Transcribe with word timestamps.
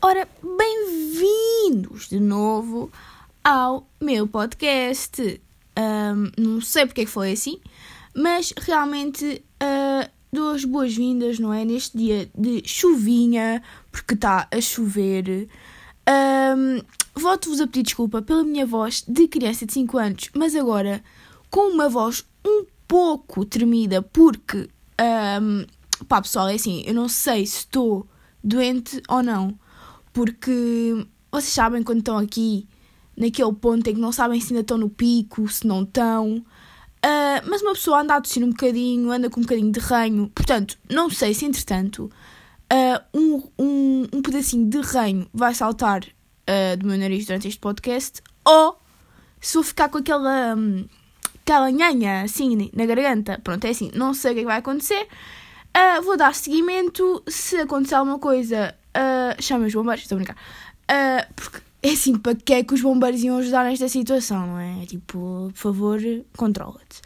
Ora, 0.00 0.28
bem-vindos 0.40 2.08
de 2.08 2.20
novo 2.20 2.88
ao 3.42 3.84
meu 4.00 4.28
podcast. 4.28 5.40
Um, 5.76 6.30
não 6.40 6.60
sei 6.60 6.86
porque 6.86 7.00
é 7.00 7.04
que 7.04 7.10
foi 7.10 7.32
assim, 7.32 7.58
mas 8.14 8.54
realmente 8.56 9.42
uh, 9.60 10.08
dou 10.32 10.50
as 10.50 10.64
boas-vindas, 10.64 11.40
não 11.40 11.52
é? 11.52 11.64
Neste 11.64 11.98
dia 11.98 12.30
de 12.32 12.62
chuvinha, 12.64 13.60
porque 13.90 14.14
está 14.14 14.46
a 14.52 14.60
chover. 14.60 15.48
Um, 16.08 16.80
Volto-vos 17.12 17.60
a 17.60 17.66
pedir 17.66 17.82
desculpa 17.82 18.22
pela 18.22 18.44
minha 18.44 18.64
voz 18.64 19.02
de 19.06 19.26
criança 19.26 19.66
de 19.66 19.72
5 19.72 19.98
anos, 19.98 20.30
mas 20.32 20.54
agora 20.54 21.02
com 21.50 21.72
uma 21.72 21.88
voz 21.88 22.24
um 22.46 22.64
pouco 22.86 23.44
tremida, 23.44 24.00
porque, 24.00 24.70
um, 25.42 25.66
pá 26.06 26.22
pessoal, 26.22 26.46
é 26.46 26.54
assim, 26.54 26.84
eu 26.86 26.94
não 26.94 27.08
sei 27.08 27.44
se 27.44 27.58
estou 27.58 28.06
doente 28.44 29.02
ou 29.08 29.24
não, 29.24 29.58
porque 30.12 31.06
vocês 31.30 31.52
sabem 31.52 31.82
quando 31.82 31.98
estão 31.98 32.18
aqui 32.18 32.68
naquele 33.16 33.52
ponto 33.52 33.88
em 33.88 33.94
que 33.94 34.00
não 34.00 34.12
sabem 34.12 34.40
se 34.40 34.52
ainda 34.52 34.60
estão 34.60 34.78
no 34.78 34.88
pico, 34.88 35.48
se 35.48 35.66
não 35.66 35.82
estão. 35.82 36.36
Uh, 37.04 37.40
mas 37.48 37.62
uma 37.62 37.74
pessoa 37.74 38.00
anda 38.00 38.16
a 38.16 38.20
tossir 38.20 38.42
um 38.42 38.50
bocadinho, 38.50 39.10
anda 39.10 39.30
com 39.30 39.40
um 39.40 39.42
bocadinho 39.44 39.70
de 39.70 39.78
ranho, 39.78 40.28
portanto, 40.34 40.76
não 40.90 41.08
sei 41.08 41.32
se 41.32 41.44
entretanto 41.44 42.10
uh, 42.72 43.18
um, 43.18 43.42
um, 43.56 44.06
um 44.12 44.22
pedacinho 44.22 44.68
de 44.68 44.80
ranho 44.80 45.28
vai 45.32 45.54
saltar 45.54 46.02
uh, 46.04 46.76
do 46.76 46.86
meu 46.86 46.98
nariz 46.98 47.24
durante 47.26 47.46
este 47.46 47.60
podcast, 47.60 48.20
ou 48.44 48.80
se 49.40 49.54
vou 49.54 49.62
ficar 49.62 49.88
com 49.88 49.98
aquela, 49.98 50.56
um, 50.56 50.86
aquela 51.40 51.70
nhanha 51.70 52.22
assim 52.22 52.70
na 52.72 52.84
garganta. 52.84 53.40
Pronto, 53.44 53.64
é 53.64 53.70
assim, 53.70 53.92
não 53.94 54.12
sei 54.12 54.32
o 54.32 54.34
que, 54.34 54.40
é 54.40 54.42
que 54.42 54.48
vai 54.48 54.58
acontecer. 54.58 55.06
Vou 56.02 56.16
dar 56.16 56.34
seguimento. 56.34 57.22
Se 57.28 57.56
acontecer 57.58 57.94
alguma 57.94 58.18
coisa, 58.18 58.74
uh, 58.96 59.42
chame 59.42 59.66
os 59.66 59.74
bombeiros. 59.74 60.02
Estou 60.02 60.16
a 60.16 60.18
brincar. 60.18 60.36
Uh, 60.90 61.34
porque 61.34 61.60
é 61.82 61.90
assim, 61.90 62.16
para 62.16 62.34
que 62.34 62.52
é 62.52 62.64
que 62.64 62.74
os 62.74 62.80
bombeiros 62.80 63.22
iam 63.22 63.38
ajudar 63.38 63.64
nesta 63.64 63.88
situação, 63.88 64.46
não 64.46 64.58
é? 64.58 64.84
Tipo, 64.86 65.50
por 65.52 65.58
favor, 65.58 66.00
controla-te. 66.36 67.00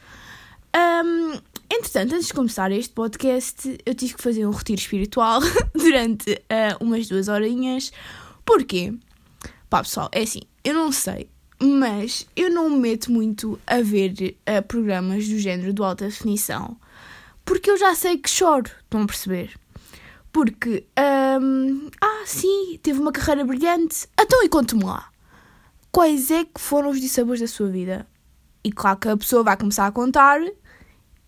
Um, 0.74 1.38
entretanto, 1.70 2.14
antes 2.14 2.28
de 2.28 2.34
começar 2.34 2.72
este 2.72 2.94
podcast, 2.94 3.78
eu 3.84 3.94
tive 3.94 4.14
que 4.14 4.22
fazer 4.22 4.46
um 4.46 4.50
retiro 4.50 4.80
espiritual 4.80 5.40
durante 5.74 6.32
uh, 6.32 6.82
umas 6.82 7.06
duas 7.06 7.28
horinhas. 7.28 7.92
Porquê? 8.44 8.94
Pá, 9.68 9.82
pessoal, 9.82 10.08
é 10.12 10.22
assim, 10.22 10.40
eu 10.64 10.74
não 10.74 10.90
sei, 10.90 11.28
mas 11.60 12.26
eu 12.34 12.50
não 12.50 12.70
me 12.70 12.78
meto 12.78 13.12
muito 13.12 13.60
a 13.66 13.80
ver 13.80 14.36
uh, 14.48 14.62
programas 14.66 15.28
do 15.28 15.38
género 15.38 15.72
de 15.72 15.82
alta 15.82 16.06
definição, 16.06 16.76
porque 17.44 17.70
eu 17.70 17.76
já 17.76 17.94
sei 17.94 18.16
que 18.16 18.30
choro, 18.30 18.70
estão 18.84 19.02
a 19.02 19.06
perceber? 19.06 19.52
Porque, 20.32 20.86
um, 21.40 21.90
ah, 22.00 22.22
sim, 22.24 22.78
teve 22.82 22.98
uma 22.98 23.12
carreira 23.12 23.44
brilhante, 23.44 24.08
então 24.18 24.42
e 24.42 24.48
conte-me 24.48 24.84
lá, 24.84 25.10
quais 25.90 26.30
é 26.30 26.44
que 26.44 26.58
foram 26.58 26.90
os 26.90 27.00
dissabores 27.00 27.40
da 27.40 27.46
sua 27.46 27.68
vida? 27.68 28.06
E 28.64 28.72
claro 28.72 28.98
que 28.98 29.08
a 29.08 29.16
pessoa 29.16 29.42
vai 29.42 29.56
começar 29.56 29.86
a 29.86 29.92
contar 29.92 30.40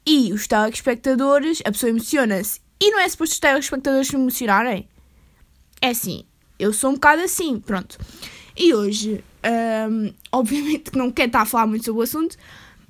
e 0.07 0.33
os 0.33 0.47
telespectadores, 0.47 1.61
a 1.65 1.73
pessoa 1.73 1.91
emociona-se. 1.91 2.61
E 2.81 2.91
não 2.91 3.01
é 3.01 3.09
suposto 3.09 3.35
os 3.35 3.41
telespectadores 3.41 4.09
se 4.09 4.17
emocionarem? 4.17 4.89
É 5.81 5.89
assim, 5.89 6.25
eu 6.59 6.73
sou 6.73 6.91
um 6.91 6.95
bocado 6.95 7.23
assim, 7.23 7.59
pronto. 7.61 7.99
E 8.57 8.73
hoje, 8.73 9.23
um, 9.91 10.13
obviamente 10.33 10.91
que 10.91 10.99
não 10.99 11.11
quero 11.11 11.29
estar 11.29 11.43
a 11.43 11.47
falar 11.47 11.67
muito 11.67 11.85
sobre 11.85 12.01
o 12.01 12.05
assunto, 12.05 12.37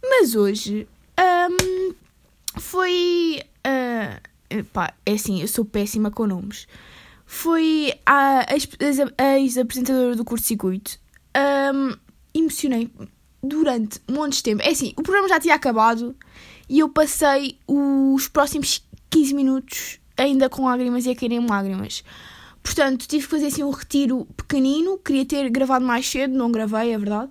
mas 0.02 0.34
hoje 0.34 0.86
um, 1.18 1.94
foi. 2.60 3.40
Uh, 3.66 4.33
pá, 4.62 4.92
é 5.04 5.12
assim, 5.12 5.40
eu 5.40 5.48
sou 5.48 5.64
péssima 5.64 6.10
com 6.10 6.26
nomes. 6.26 6.66
Foi 7.26 7.92
a 8.04 8.46
ex-apresentadora 9.38 10.14
do 10.14 10.24
curto 10.24 10.44
circuito. 10.44 10.98
Um, 11.36 11.96
emocionei 12.32 12.90
durante 13.42 14.00
um 14.08 14.14
monte 14.14 14.36
de 14.36 14.42
tempo. 14.42 14.62
É 14.62 14.70
assim, 14.70 14.92
o 14.96 15.02
programa 15.02 15.28
já 15.28 15.40
tinha 15.40 15.54
acabado 15.54 16.14
e 16.68 16.78
eu 16.78 16.88
passei 16.88 17.58
os 17.66 18.28
próximos 18.28 18.82
15 19.10 19.34
minutos 19.34 20.00
ainda 20.16 20.48
com 20.48 20.64
lágrimas 20.64 21.06
e 21.06 21.10
a 21.10 21.16
caírem 21.16 21.46
lágrimas. 21.46 22.04
Portanto, 22.62 23.06
tive 23.06 23.24
que 23.24 23.30
fazer 23.30 23.46
assim 23.46 23.62
um 23.62 23.70
retiro 23.70 24.26
pequenino. 24.36 24.98
Queria 24.98 25.26
ter 25.26 25.48
gravado 25.50 25.84
mais 25.84 26.08
cedo, 26.08 26.34
não 26.34 26.50
gravei, 26.50 26.92
é 26.92 26.98
verdade. 26.98 27.30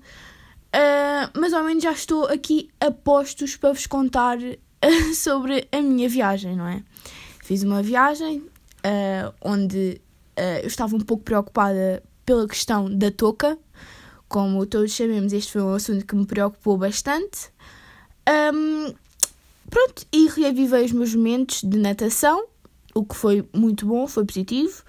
Uh, 0.75 1.39
mas 1.39 1.53
ao 1.53 1.63
menos 1.63 1.83
já 1.83 1.91
estou 1.91 2.25
aqui 2.25 2.69
a 2.79 2.91
postos 2.91 3.55
para 3.55 3.73
vos 3.73 3.87
contar 3.87 4.37
sobre 5.15 5.67
a 5.71 5.81
minha 5.81 6.07
viagem, 6.07 6.55
não 6.55 6.67
é? 6.67 6.83
Fiz 7.43 7.61
uma 7.61 7.83
viagem 7.83 8.39
uh, 8.39 9.33
onde 9.41 10.01
eu 10.61 10.67
estava 10.67 10.95
um 10.95 10.99
pouco 11.01 11.23
preocupada 11.23 12.01
pela 12.25 12.47
questão 12.47 12.89
da 12.89 13.11
touca. 13.11 13.57
Como 14.29 14.65
todos 14.65 14.95
sabemos, 14.95 15.33
este 15.33 15.51
foi 15.51 15.61
um 15.61 15.73
assunto 15.73 16.05
que 16.05 16.15
me 16.15 16.25
preocupou 16.25 16.77
bastante. 16.77 17.51
Um, 18.55 18.93
pronto, 19.69 20.07
e 20.09 20.29
reavivei 20.29 20.85
os 20.85 20.93
meus 20.93 21.13
momentos 21.13 21.61
de 21.61 21.77
natação, 21.77 22.45
o 22.95 23.03
que 23.03 23.13
foi 23.13 23.45
muito 23.53 23.85
bom, 23.85 24.07
foi 24.07 24.23
positivo. 24.23 24.81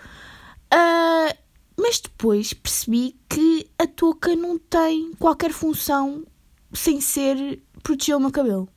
Uh, 0.72 1.36
mas 1.76 1.98
depois 1.98 2.52
percebi 2.52 3.16
que 3.28 3.68
a 3.76 3.86
touca 3.88 4.36
não 4.36 4.58
tem 4.60 5.12
qualquer 5.18 5.52
função 5.52 6.24
sem 6.72 7.00
ser 7.00 7.60
proteger 7.82 8.16
o 8.16 8.20
meu 8.20 8.30
cabelo. 8.30 8.68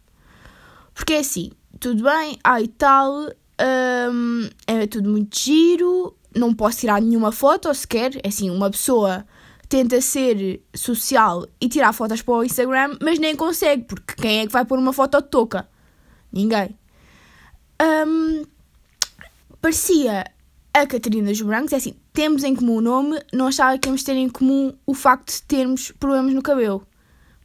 Porque 0.96 1.14
é 1.14 1.20
assim, 1.20 1.52
tudo 1.80 2.04
bem, 2.04 2.40
ai 2.44 2.68
tal, 2.68 3.30
um, 3.60 4.50
é 4.66 4.86
tudo 4.88 5.10
muito 5.10 5.38
giro, 5.38 6.16
não 6.36 6.54
posso 6.54 6.80
tirar 6.80 7.02
nenhuma 7.02 7.32
foto 7.32 7.74
sequer. 7.74 8.16
É 8.24 8.28
assim, 8.28 8.50
uma 8.50 8.70
pessoa 8.70 9.26
tenta 9.68 10.00
ser 10.00 10.62
social 10.74 11.46
e 11.60 11.68
tirar 11.68 11.94
fotos 11.94 12.22
para 12.22 12.36
o 12.36 12.44
Instagram, 12.44 12.98
mas 13.02 13.20
nem 13.20 13.36
consegue, 13.36 13.84
porque 13.84 14.14
quem 14.22 14.40
é 14.40 14.46
que 14.46 14.54
vai 14.54 14.66
pôr 14.66 14.80
uma 14.80 14.94
foto 14.94 15.22
de 15.22 15.30
touca? 15.30 15.68
Ninguém. 16.32 16.78
Um, 17.82 18.44
parecia 19.62 20.26
a 20.74 20.88
Catarina 20.88 21.30
dos 21.30 21.42
Brancos, 21.42 21.74
é 21.74 21.78
assim, 21.78 21.96
temos 22.14 22.44
em 22.44 22.56
comum 22.56 22.78
o 22.78 22.82
nome, 22.82 23.20
não 23.34 23.48
achava 23.48 23.78
que 23.78 23.88
íamos 23.88 24.04
ter 24.04 24.16
em 24.16 24.30
comum 24.30 24.74
o 24.86 24.94
facto 24.94 25.34
de 25.34 25.44
termos 25.44 25.92
problemas 25.92 26.34
no 26.34 26.42
cabelo. 26.42 26.88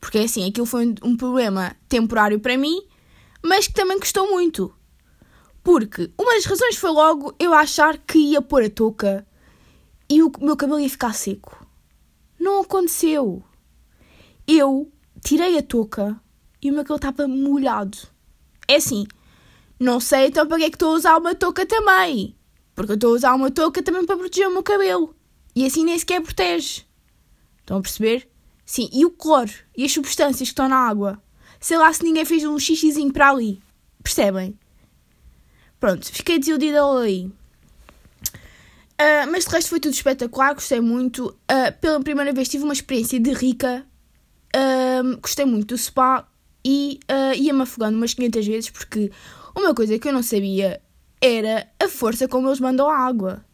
Porque 0.00 0.18
é 0.18 0.24
assim, 0.24 0.46
aquilo 0.48 0.66
foi 0.66 0.94
um 1.02 1.16
problema 1.16 1.76
temporário 1.88 2.38
para 2.40 2.56
mim, 2.56 2.82
mas 3.42 3.66
que 3.66 3.74
também 3.74 3.98
custou 3.98 4.30
muito. 4.30 4.74
Porque 5.62 6.10
uma 6.18 6.34
das 6.34 6.44
razões 6.44 6.76
foi 6.76 6.90
logo 6.90 7.34
eu 7.38 7.54
achar 7.54 7.96
que 7.98 8.18
ia 8.18 8.42
pôr 8.42 8.64
a 8.64 8.70
touca 8.70 9.26
e 10.08 10.22
o 10.22 10.32
meu 10.40 10.56
cabelo 10.56 10.80
ia 10.80 10.90
ficar 10.90 11.14
seco. 11.14 11.66
Não 12.38 12.62
aconteceu. 12.62 13.42
Eu 14.46 14.90
tirei 15.22 15.56
a 15.56 15.62
touca 15.62 16.20
e 16.60 16.70
o 16.70 16.74
meu 16.74 16.82
cabelo 16.82 16.96
estava 16.96 17.28
molhado. 17.28 17.96
É 18.66 18.76
assim, 18.76 19.06
não 19.78 20.00
sei 20.00 20.26
então 20.26 20.46
para 20.46 20.58
que 20.58 20.64
é 20.64 20.70
que 20.70 20.76
estou 20.76 20.92
a 20.92 20.96
usar 20.96 21.16
uma 21.16 21.34
touca 21.34 21.64
também. 21.64 22.36
Porque 22.74 22.92
eu 22.92 22.96
estou 22.96 23.12
a 23.12 23.16
usar 23.16 23.34
uma 23.34 23.50
touca 23.50 23.82
também 23.82 24.04
para 24.04 24.16
proteger 24.16 24.48
o 24.48 24.52
meu 24.52 24.62
cabelo. 24.62 25.14
E 25.54 25.64
assim 25.64 25.84
nem 25.84 25.98
sequer 25.98 26.20
protege. 26.20 26.82
Estão 27.60 27.78
a 27.78 27.80
perceber? 27.80 28.28
Sim, 28.64 28.88
e 28.92 29.04
o 29.04 29.10
cloro 29.10 29.52
e 29.76 29.84
as 29.84 29.92
substâncias 29.92 30.48
que 30.48 30.52
estão 30.52 30.68
na 30.68 30.76
água. 30.76 31.22
Sei 31.60 31.76
lá 31.76 31.92
se 31.92 32.02
ninguém 32.02 32.24
fez 32.24 32.44
um 32.44 32.58
xixizinho 32.58 33.12
para 33.12 33.30
ali. 33.30 33.62
Percebem? 34.02 34.58
Pronto, 35.82 36.12
fiquei 36.12 36.38
desiludida 36.38 36.80
aí. 37.00 37.24
Uh, 37.24 37.32
mas 39.32 39.44
de 39.44 39.50
resto 39.50 39.70
foi 39.70 39.80
tudo 39.80 39.92
espetacular, 39.92 40.54
gostei 40.54 40.80
muito. 40.80 41.36
Uh, 41.50 41.76
pela 41.80 42.00
primeira 42.00 42.32
vez 42.32 42.48
tive 42.48 42.62
uma 42.62 42.72
experiência 42.72 43.18
de 43.18 43.32
rica. 43.32 43.84
Uh, 44.54 45.18
gostei 45.20 45.44
muito 45.44 45.74
do 45.74 45.76
spa 45.76 46.24
e 46.64 47.00
ia-me 47.34 47.62
afogando 47.62 47.96
umas 47.96 48.14
500 48.14 48.46
vezes 48.46 48.70
porque 48.70 49.10
uma 49.56 49.74
coisa 49.74 49.98
que 49.98 50.06
eu 50.06 50.12
não 50.12 50.22
sabia 50.22 50.80
era 51.20 51.66
a 51.80 51.88
força 51.88 52.28
como 52.28 52.46
eles 52.46 52.60
mandam 52.60 52.88
a 52.88 52.96
água. 52.96 53.44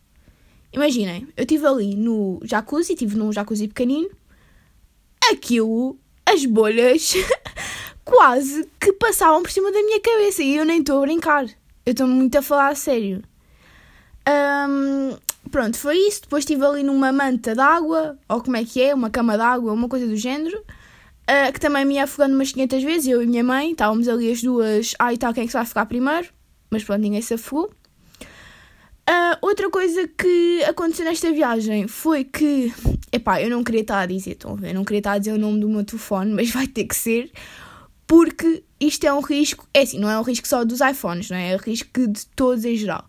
Imaginem, 0.71 1.28
eu 1.34 1.45
estive 1.45 1.66
ali 1.66 1.97
no 1.97 2.41
jacuzzi, 2.42 2.92
estive 2.92 3.16
num 3.16 3.33
jacuzzi 3.33 3.69
pequenino, 3.69 4.10
aquilo, 5.33 5.98
as 6.27 6.45
bolhas, 6.45 7.15
quase 8.04 8.69
que 8.78 8.92
passavam 8.92 9.42
por 9.42 9.51
cima 9.51 9.72
da 9.72 9.83
minha 9.83 9.98
cabeça 9.98 10.42
e 10.42 10.59
eu 10.59 10.66
nem 10.66 10.81
estou 10.81 10.98
a 10.98 11.07
brincar. 11.07 11.47
Eu 11.88 11.92
estou 11.92 12.06
muito 12.06 12.36
a 12.36 12.42
falar 12.42 12.68
a 12.68 12.74
sério. 12.74 13.22
Um, 14.28 15.16
pronto, 15.50 15.78
foi 15.78 15.96
isso. 15.96 16.20
Depois 16.20 16.42
estive 16.42 16.62
ali 16.62 16.82
numa 16.82 17.10
manta 17.10 17.54
d'água, 17.54 18.18
ou 18.28 18.42
como 18.42 18.58
é 18.58 18.64
que 18.64 18.82
é, 18.82 18.94
uma 18.94 19.08
cama 19.08 19.38
d'água, 19.38 19.72
uma 19.72 19.88
coisa 19.88 20.06
do 20.06 20.14
género, 20.14 20.58
uh, 20.58 21.50
que 21.50 21.58
também 21.58 21.86
me 21.86 21.94
ia 21.94 22.04
afogando 22.04 22.34
umas 22.34 22.52
500 22.52 22.82
vezes. 22.82 23.08
Eu 23.08 23.22
e 23.22 23.26
minha 23.26 23.42
mãe, 23.42 23.70
estávamos 23.70 24.06
ali 24.06 24.30
as 24.30 24.42
duas, 24.42 24.94
ai 24.98 25.14
ah, 25.14 25.18
tal, 25.18 25.32
quem 25.32 25.44
é 25.44 25.46
que 25.46 25.50
se 25.50 25.56
vai 25.56 25.64
ficar 25.64 25.86
primeiro? 25.86 26.28
mas 26.70 26.84
pronto, 26.84 27.00
ninguém 27.00 27.22
se 27.22 27.32
afogou. 27.32 27.72
Uh, 29.08 29.38
outra 29.40 29.70
coisa 29.70 30.06
que 30.06 30.62
aconteceu 30.64 31.06
nesta 31.06 31.32
viagem 31.32 31.88
foi 31.88 32.24
que, 32.24 32.70
epá, 33.10 33.40
eu 33.40 33.48
não 33.48 33.64
queria 33.64 33.80
estar 33.80 34.00
a 34.00 34.06
dizer, 34.06 34.32
estão 34.32 34.52
a 34.52 34.56
ver, 34.56 34.68
eu 34.68 34.74
não 34.74 34.84
queria 34.84 34.98
estar 34.98 35.12
a 35.12 35.18
dizer 35.18 35.32
o 35.32 35.38
nome 35.38 35.58
do 35.58 35.68
meu 35.70 35.82
telefone, 35.82 36.30
mas 36.34 36.50
vai 36.52 36.66
ter 36.66 36.84
que 36.84 36.94
ser, 36.94 37.32
porque 38.09 38.65
isto 38.81 39.05
é 39.07 39.13
um 39.13 39.21
risco, 39.21 39.69
é 39.75 39.83
assim, 39.83 39.99
não 39.99 40.09
é 40.09 40.19
um 40.19 40.22
risco 40.22 40.49
só 40.49 40.65
dos 40.65 40.81
iPhones, 40.81 41.28
não 41.28 41.37
é? 41.37 41.53
É 41.53 41.57
um 41.57 41.59
risco 41.59 42.09
de 42.09 42.27
todos 42.28 42.65
em 42.65 42.75
geral. 42.75 43.09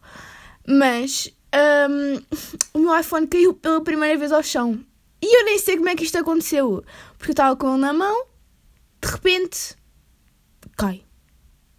Mas 0.67 1.33
um, 1.89 2.21
o 2.77 2.79
meu 2.79 2.99
iPhone 2.99 3.25
caiu 3.25 3.53
pela 3.53 3.81
primeira 3.81 4.17
vez 4.17 4.31
ao 4.33 4.43
chão. 4.43 4.77
E 5.21 5.39
eu 5.39 5.45
nem 5.45 5.57
sei 5.57 5.77
como 5.77 5.87
é 5.87 5.95
que 5.95 6.03
isto 6.03 6.17
aconteceu. 6.17 6.83
Porque 7.17 7.31
eu 7.31 7.33
estava 7.33 7.55
com 7.55 7.69
ele 7.69 7.81
na 7.81 7.93
mão, 7.93 8.25
de 9.01 9.09
repente, 9.09 9.77
cai. 10.77 11.01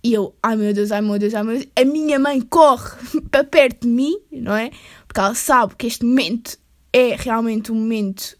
E 0.03 0.15
eu, 0.15 0.35
ai 0.43 0.57
meu 0.57 0.73
Deus, 0.73 0.91
ai 0.91 1.03
meu 1.03 1.19
Deus, 1.19 1.35
ai 1.35 1.43
meu 1.43 1.59
Deus. 1.59 1.69
A 1.77 1.85
minha 1.85 2.19
mãe 2.19 2.41
corre 2.41 2.97
para 3.31 3.45
perto 3.45 3.87
de 3.87 3.89
mim, 3.89 4.19
não 4.33 4.57
é? 4.57 4.71
Porque 5.07 5.21
ela 5.21 5.35
sabe 5.35 5.77
que 5.77 5.87
este 5.87 6.07
momento 6.07 6.59
é 6.91 7.17
realmente 7.17 7.71
um 7.71 7.75
momento 7.75 8.35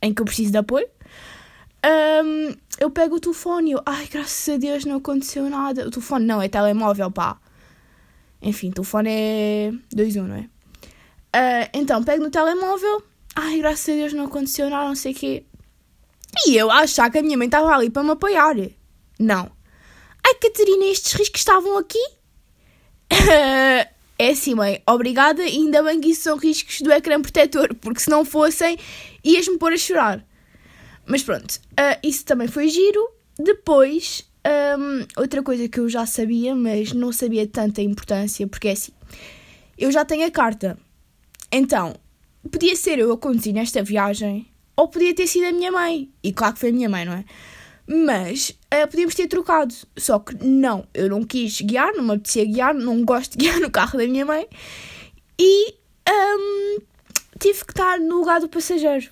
em 0.00 0.14
que 0.14 0.22
eu 0.22 0.24
preciso 0.24 0.52
de 0.52 0.58
apoio. 0.58 0.88
Um, 1.84 2.56
eu 2.80 2.90
pego 2.90 3.16
o 3.16 3.20
telefone 3.20 3.70
e 3.70 3.72
eu, 3.74 3.82
ai 3.84 4.06
graças 4.06 4.54
a 4.54 4.56
Deus 4.56 4.84
não 4.84 4.96
aconteceu 4.96 5.48
nada. 5.50 5.86
O 5.86 5.90
telefone 5.90 6.24
não, 6.24 6.40
é 6.40 6.48
telemóvel, 6.48 7.10
pá. 7.10 7.38
Enfim, 8.40 8.70
telefone 8.70 9.10
é 9.10 9.72
2-1, 9.94 10.22
não 10.22 10.36
é? 10.36 10.48
Uh, 11.36 11.68
então, 11.74 12.02
pego 12.02 12.24
no 12.24 12.30
telemóvel, 12.30 13.02
ai 13.34 13.58
graças 13.58 13.88
a 13.88 13.92
Deus 13.92 14.12
não 14.12 14.24
aconteceu 14.26 14.70
nada, 14.70 14.88
não 14.88 14.94
sei 14.94 15.12
o 15.12 15.14
quê. 15.14 15.44
E 16.46 16.56
eu 16.56 16.70
a 16.70 16.80
achar 16.80 17.10
que 17.10 17.18
a 17.18 17.22
minha 17.22 17.36
mãe 17.36 17.46
estava 17.46 17.68
ali 17.74 17.90
para 17.90 18.02
me 18.02 18.10
apoiar. 18.10 18.56
Não. 19.18 19.50
Ai, 20.26 20.34
Catarina, 20.34 20.86
estes 20.86 21.12
riscos 21.12 21.40
estavam 21.40 21.76
aqui? 21.76 22.02
é 24.18 24.28
assim, 24.30 24.54
mãe, 24.54 24.82
obrigada, 24.86 25.42
ainda 25.42 25.82
bem 25.82 26.00
que 26.00 26.08
isso 26.08 26.22
são 26.22 26.36
riscos 26.36 26.80
do 26.80 26.90
ecrã 26.90 27.20
protetor, 27.20 27.74
porque 27.74 28.00
se 28.00 28.08
não 28.08 28.24
fossem, 28.24 28.78
ias-me 29.22 29.58
pôr 29.58 29.74
a 29.74 29.76
chorar. 29.76 30.24
Mas 31.06 31.22
pronto, 31.22 31.50
uh, 31.52 31.98
isso 32.02 32.24
também 32.24 32.48
foi 32.48 32.68
giro. 32.68 33.10
Depois, 33.38 34.28
um, 34.78 35.06
outra 35.20 35.42
coisa 35.42 35.68
que 35.68 35.80
eu 35.80 35.88
já 35.88 36.06
sabia, 36.06 36.54
mas 36.54 36.92
não 36.92 37.12
sabia 37.12 37.46
tanta 37.46 37.82
importância, 37.82 38.46
porque 38.46 38.68
é 38.68 38.72
assim, 38.72 38.92
eu 39.76 39.90
já 39.90 40.04
tenho 40.04 40.26
a 40.26 40.30
carta. 40.30 40.78
Então, 41.50 41.94
podia 42.50 42.76
ser 42.76 42.98
eu 42.98 43.12
a 43.12 43.18
conduzir 43.18 43.52
nesta 43.52 43.82
viagem, 43.82 44.46
ou 44.76 44.88
podia 44.88 45.14
ter 45.14 45.26
sido 45.26 45.46
a 45.46 45.52
minha 45.52 45.70
mãe. 45.70 46.10
E 46.22 46.32
claro 46.32 46.54
que 46.54 46.60
foi 46.60 46.70
a 46.70 46.72
minha 46.72 46.88
mãe, 46.88 47.04
não 47.04 47.12
é? 47.12 47.24
Mas 47.86 48.50
uh, 48.50 48.88
podíamos 48.90 49.14
ter 49.14 49.28
trocado. 49.28 49.74
Só 49.96 50.18
que 50.18 50.34
não, 50.44 50.86
eu 50.94 51.08
não 51.08 51.22
quis 51.22 51.60
guiar, 51.60 51.92
não 51.94 52.04
me 52.04 52.14
apetecia 52.14 52.44
guiar, 52.44 52.74
não 52.74 53.04
gosto 53.04 53.32
de 53.32 53.44
guiar 53.44 53.60
no 53.60 53.70
carro 53.70 53.98
da 53.98 54.06
minha 54.06 54.24
mãe. 54.24 54.48
E 55.38 55.74
um, 56.08 56.78
tive 57.38 57.64
que 57.64 57.72
estar 57.72 57.98
no 57.98 58.18
lugar 58.18 58.40
do 58.40 58.48
passageiro. 58.48 59.10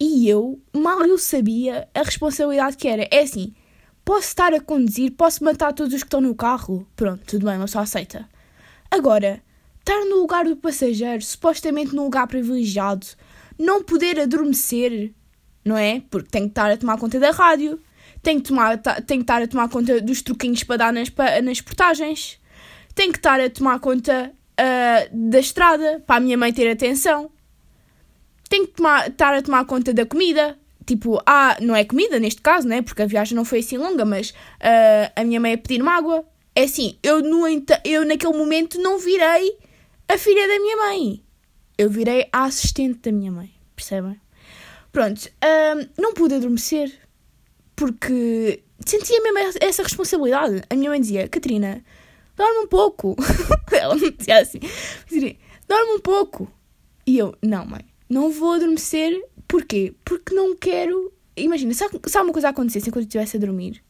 E 0.00 0.26
eu, 0.26 0.58
mal 0.74 1.02
eu 1.02 1.18
sabia 1.18 1.86
a 1.94 2.02
responsabilidade 2.02 2.78
que 2.78 2.88
era. 2.88 3.06
É 3.10 3.20
assim, 3.20 3.52
posso 4.02 4.28
estar 4.28 4.54
a 4.54 4.60
conduzir, 4.60 5.12
posso 5.12 5.44
matar 5.44 5.74
todos 5.74 5.92
os 5.92 6.02
que 6.02 6.06
estão 6.06 6.22
no 6.22 6.34
carro. 6.34 6.88
Pronto, 6.96 7.22
tudo 7.26 7.44
bem, 7.44 7.58
mas 7.58 7.72
só 7.72 7.80
aceita. 7.80 8.26
Agora, 8.90 9.42
estar 9.78 10.02
no 10.06 10.16
lugar 10.16 10.46
do 10.46 10.56
passageiro, 10.56 11.22
supostamente 11.22 11.94
num 11.94 12.04
lugar 12.04 12.26
privilegiado, 12.26 13.06
não 13.58 13.84
poder 13.84 14.18
adormecer, 14.18 15.12
não 15.62 15.76
é? 15.76 16.02
Porque 16.10 16.30
tem 16.30 16.44
que 16.44 16.52
estar 16.52 16.70
a 16.70 16.78
tomar 16.78 16.96
conta 16.96 17.20
da 17.20 17.30
rádio, 17.30 17.78
tem 18.22 18.40
que, 18.40 18.48
tomar, 18.48 18.78
tem 18.78 19.18
que 19.18 19.24
estar 19.24 19.42
a 19.42 19.46
tomar 19.46 19.68
conta 19.68 20.00
dos 20.00 20.22
truquinhos 20.22 20.64
para 20.64 20.76
dar 20.78 20.92
nas, 20.94 21.12
nas 21.44 21.60
portagens, 21.60 22.40
tem 22.94 23.12
que 23.12 23.18
estar 23.18 23.38
a 23.38 23.50
tomar 23.50 23.78
conta 23.80 24.32
uh, 24.32 25.30
da 25.30 25.38
estrada 25.38 26.02
para 26.06 26.16
a 26.16 26.20
minha 26.20 26.38
mãe 26.38 26.54
ter 26.54 26.70
atenção 26.70 27.30
tem 28.50 28.66
que 28.66 28.72
tomar, 28.72 29.08
estar 29.08 29.32
a 29.32 29.40
tomar 29.40 29.64
conta 29.64 29.94
da 29.94 30.04
comida. 30.04 30.58
Tipo, 30.84 31.22
ah, 31.24 31.56
não 31.60 31.74
é 31.74 31.84
comida 31.84 32.18
neste 32.18 32.42
caso, 32.42 32.66
né? 32.66 32.82
Porque 32.82 33.00
a 33.00 33.06
viagem 33.06 33.36
não 33.36 33.44
foi 33.44 33.60
assim 33.60 33.78
longa, 33.78 34.04
mas 34.04 34.30
uh, 34.30 35.12
a 35.14 35.24
minha 35.24 35.40
mãe 35.40 35.54
a 35.54 35.58
pedir-me 35.58 35.88
água. 35.88 36.24
É 36.54 36.64
assim, 36.64 36.98
eu, 37.02 37.22
no, 37.22 37.46
eu 37.84 38.04
naquele 38.04 38.36
momento 38.36 38.78
não 38.80 38.98
virei 38.98 39.56
a 40.08 40.18
filha 40.18 40.48
da 40.48 40.58
minha 40.58 40.76
mãe. 40.76 41.22
Eu 41.78 41.88
virei 41.88 42.28
a 42.32 42.44
assistente 42.44 42.98
da 42.98 43.12
minha 43.12 43.30
mãe, 43.30 43.50
percebem? 43.76 44.20
Pronto, 44.90 45.26
uh, 45.26 45.88
não 45.96 46.12
pude 46.12 46.34
adormecer 46.34 46.92
porque 47.76 48.64
sentia 48.84 49.22
mesmo 49.22 49.58
essa 49.60 49.84
responsabilidade. 49.84 50.62
A 50.68 50.74
minha 50.74 50.90
mãe 50.90 51.00
dizia: 51.00 51.28
Catarina, 51.28 51.84
dorme 52.36 52.58
um 52.58 52.66
pouco. 52.66 53.14
Ela 53.70 53.94
me 53.94 54.10
dizia 54.10 54.40
assim: 54.40 54.58
dorme 55.68 55.92
um 55.92 56.00
pouco. 56.00 56.50
E 57.06 57.16
eu: 57.16 57.34
Não, 57.40 57.64
mãe, 57.64 57.84
não 58.10 58.30
vou 58.32 58.54
adormecer. 58.54 59.24
Porquê? 59.46 59.94
Porque 60.04 60.34
não 60.34 60.56
quero. 60.56 61.12
Imagina, 61.36 61.72
se, 61.72 61.84
alguma 61.84 62.32
coisa 62.32 62.48
acontecesse 62.48 62.88
enquanto 62.88 63.04
eu 63.04 63.08
estivesse 63.08 63.36
a 63.36 63.40
dormir, 63.40 63.82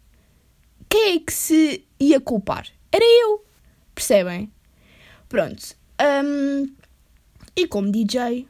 quem 0.88 1.16
é 1.16 1.18
que 1.18 1.32
se 1.32 1.84
ia 1.98 2.20
culpar? 2.20 2.66
Era 2.92 3.04
eu. 3.04 3.44
Percebem? 3.94 4.52
Pronto. 5.28 5.74
Um, 6.00 6.68
e 7.56 7.66
como 7.66 7.90
DJ, 7.90 8.42
uh, 8.42 8.46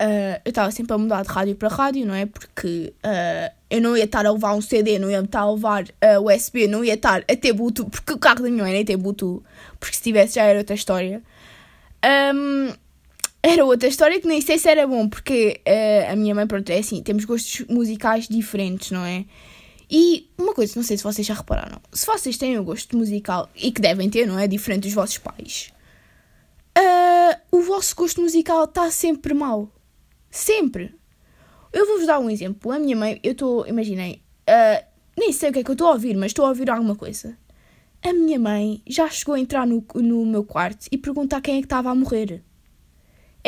ah, 0.00 0.40
eu 0.44 0.48
estava 0.50 0.70
sempre 0.70 0.94
a 0.94 0.98
mudar 0.98 1.22
de 1.22 1.28
rádio 1.28 1.56
para 1.56 1.68
rádio, 1.68 2.06
não 2.06 2.14
é? 2.14 2.26
Porque 2.26 2.92
uh, 3.04 3.54
eu 3.70 3.80
não 3.80 3.96
ia 3.96 4.04
estar 4.04 4.24
a 4.26 4.32
levar 4.32 4.54
um 4.54 4.60
CD, 4.60 4.98
não 4.98 5.10
ia 5.10 5.20
estar 5.20 5.40
a 5.40 5.52
levar 5.52 5.84
uh, 5.84 6.34
USB, 6.34 6.66
não 6.66 6.84
ia 6.84 6.94
estar 6.94 7.24
a 7.28 7.36
ter 7.36 7.52
Bluetooth, 7.52 7.90
porque 7.90 8.12
o 8.12 8.18
carro 8.18 8.42
da 8.42 8.50
minha 8.50 8.62
mãe 8.62 8.72
nem 8.72 8.84
tem 8.84 8.96
Bluetooth, 8.96 9.42
porque 9.78 9.96
se 9.96 10.02
tivesse 10.02 10.34
já 10.36 10.44
era 10.44 10.58
outra 10.58 10.74
história. 10.74 11.22
Um, 12.34 12.72
era 13.42 13.64
outra 13.64 13.88
história 13.88 14.20
que 14.20 14.28
nem 14.28 14.40
sei 14.40 14.56
se 14.56 14.68
era 14.68 14.86
bom, 14.86 15.08
porque 15.08 15.60
uh, 15.66 16.12
a 16.12 16.16
minha 16.16 16.34
mãe, 16.34 16.46
pronto, 16.46 16.70
é 16.70 16.78
assim, 16.78 17.02
temos 17.02 17.24
gostos 17.24 17.66
musicais 17.68 18.28
diferentes, 18.28 18.92
não 18.92 19.04
é? 19.04 19.24
E 19.90 20.30
uma 20.38 20.54
coisa, 20.54 20.74
não 20.76 20.82
sei 20.84 20.96
se 20.96 21.02
vocês 21.02 21.26
já 21.26 21.34
repararam, 21.34 21.80
se 21.92 22.06
vocês 22.06 22.38
têm 22.38 22.58
um 22.58 22.64
gosto 22.64 22.96
musical, 22.96 23.50
e 23.56 23.72
que 23.72 23.80
devem 23.80 24.08
ter, 24.08 24.26
não 24.26 24.38
é? 24.38 24.46
Diferente 24.46 24.84
dos 24.84 24.94
vossos 24.94 25.18
pais, 25.18 25.72
uh, 26.78 27.56
o 27.56 27.62
vosso 27.62 27.94
gosto 27.96 28.20
musical 28.20 28.64
está 28.64 28.90
sempre 28.90 29.34
mal. 29.34 29.68
Sempre. 30.30 30.94
Eu 31.72 31.86
vou-vos 31.86 32.06
dar 32.06 32.20
um 32.20 32.30
exemplo. 32.30 32.70
A 32.70 32.78
minha 32.78 32.96
mãe, 32.96 33.18
eu 33.22 33.32
estou, 33.32 33.66
imaginem, 33.66 34.22
uh, 34.48 34.84
nem 35.18 35.32
sei 35.32 35.50
o 35.50 35.52
que 35.52 35.58
é 35.58 35.64
que 35.64 35.70
eu 35.70 35.74
estou 35.74 35.88
a 35.88 35.92
ouvir, 35.92 36.16
mas 36.16 36.30
estou 36.30 36.46
a 36.46 36.50
ouvir 36.50 36.70
alguma 36.70 36.94
coisa. 36.94 37.36
A 38.02 38.12
minha 38.12 38.38
mãe 38.38 38.82
já 38.86 39.08
chegou 39.08 39.34
a 39.34 39.40
entrar 39.40 39.66
no, 39.66 39.84
no 39.96 40.24
meu 40.24 40.44
quarto 40.44 40.86
e 40.90 40.96
perguntar 40.96 41.40
quem 41.40 41.56
é 41.56 41.58
que 41.58 41.66
estava 41.66 41.90
a 41.90 41.94
morrer. 41.94 42.42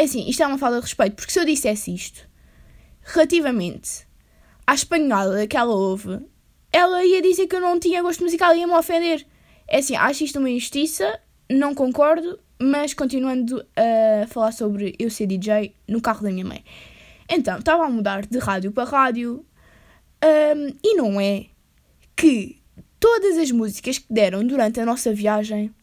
É 0.05 0.07
assim, 0.07 0.29
isto 0.29 0.43
é 0.43 0.47
uma 0.47 0.59
falta 0.59 0.77
de 0.77 0.83
respeito, 0.83 1.17
porque 1.17 1.33
se 1.33 1.41
eu 1.41 1.47
dissesse 1.47 1.95
isto 1.95 2.29
relativamente 3.01 4.07
à 4.67 4.75
espanhola 4.75 5.47
que 5.47 5.57
ela 5.57 5.75
ouve, 5.75 6.21
ela 6.71 7.03
ia 7.03 7.23
dizer 7.23 7.47
que 7.47 7.57
eu 7.57 7.61
não 7.63 7.81
tinha 7.81 8.03
gosto 8.03 8.23
musical 8.23 8.55
e 8.55 8.59
ia 8.59 8.67
me 8.67 8.75
ofender. 8.75 9.27
É 9.67 9.79
assim, 9.79 9.97
acho 9.97 10.25
isto 10.25 10.39
uma 10.39 10.51
injustiça, 10.51 11.19
não 11.51 11.75
concordo, 11.75 12.39
mas 12.61 12.93
continuando 12.93 13.65
a 13.75 14.27
falar 14.27 14.53
sobre 14.53 14.95
eu 14.99 15.09
ser 15.09 15.27
DJ 15.27 15.75
no 15.89 16.03
carro 16.03 16.23
da 16.23 16.31
minha 16.31 16.45
mãe. 16.45 16.63
Então, 17.27 17.59
estava 17.59 17.87
a 17.87 17.89
mudar 17.89 18.27
de 18.27 18.39
rádio 18.39 18.73
para 18.73 18.85
rádio 18.85 19.43
um, 20.23 20.77
e 20.85 20.97
não 20.97 21.19
é 21.19 21.47
que 22.15 22.61
todas 23.01 23.39
as 23.39 23.51
músicas 23.51 23.97
que 23.97 24.13
deram 24.13 24.47
durante 24.47 24.79
a 24.81 24.85
nossa 24.85 25.15
viagem 25.15 25.75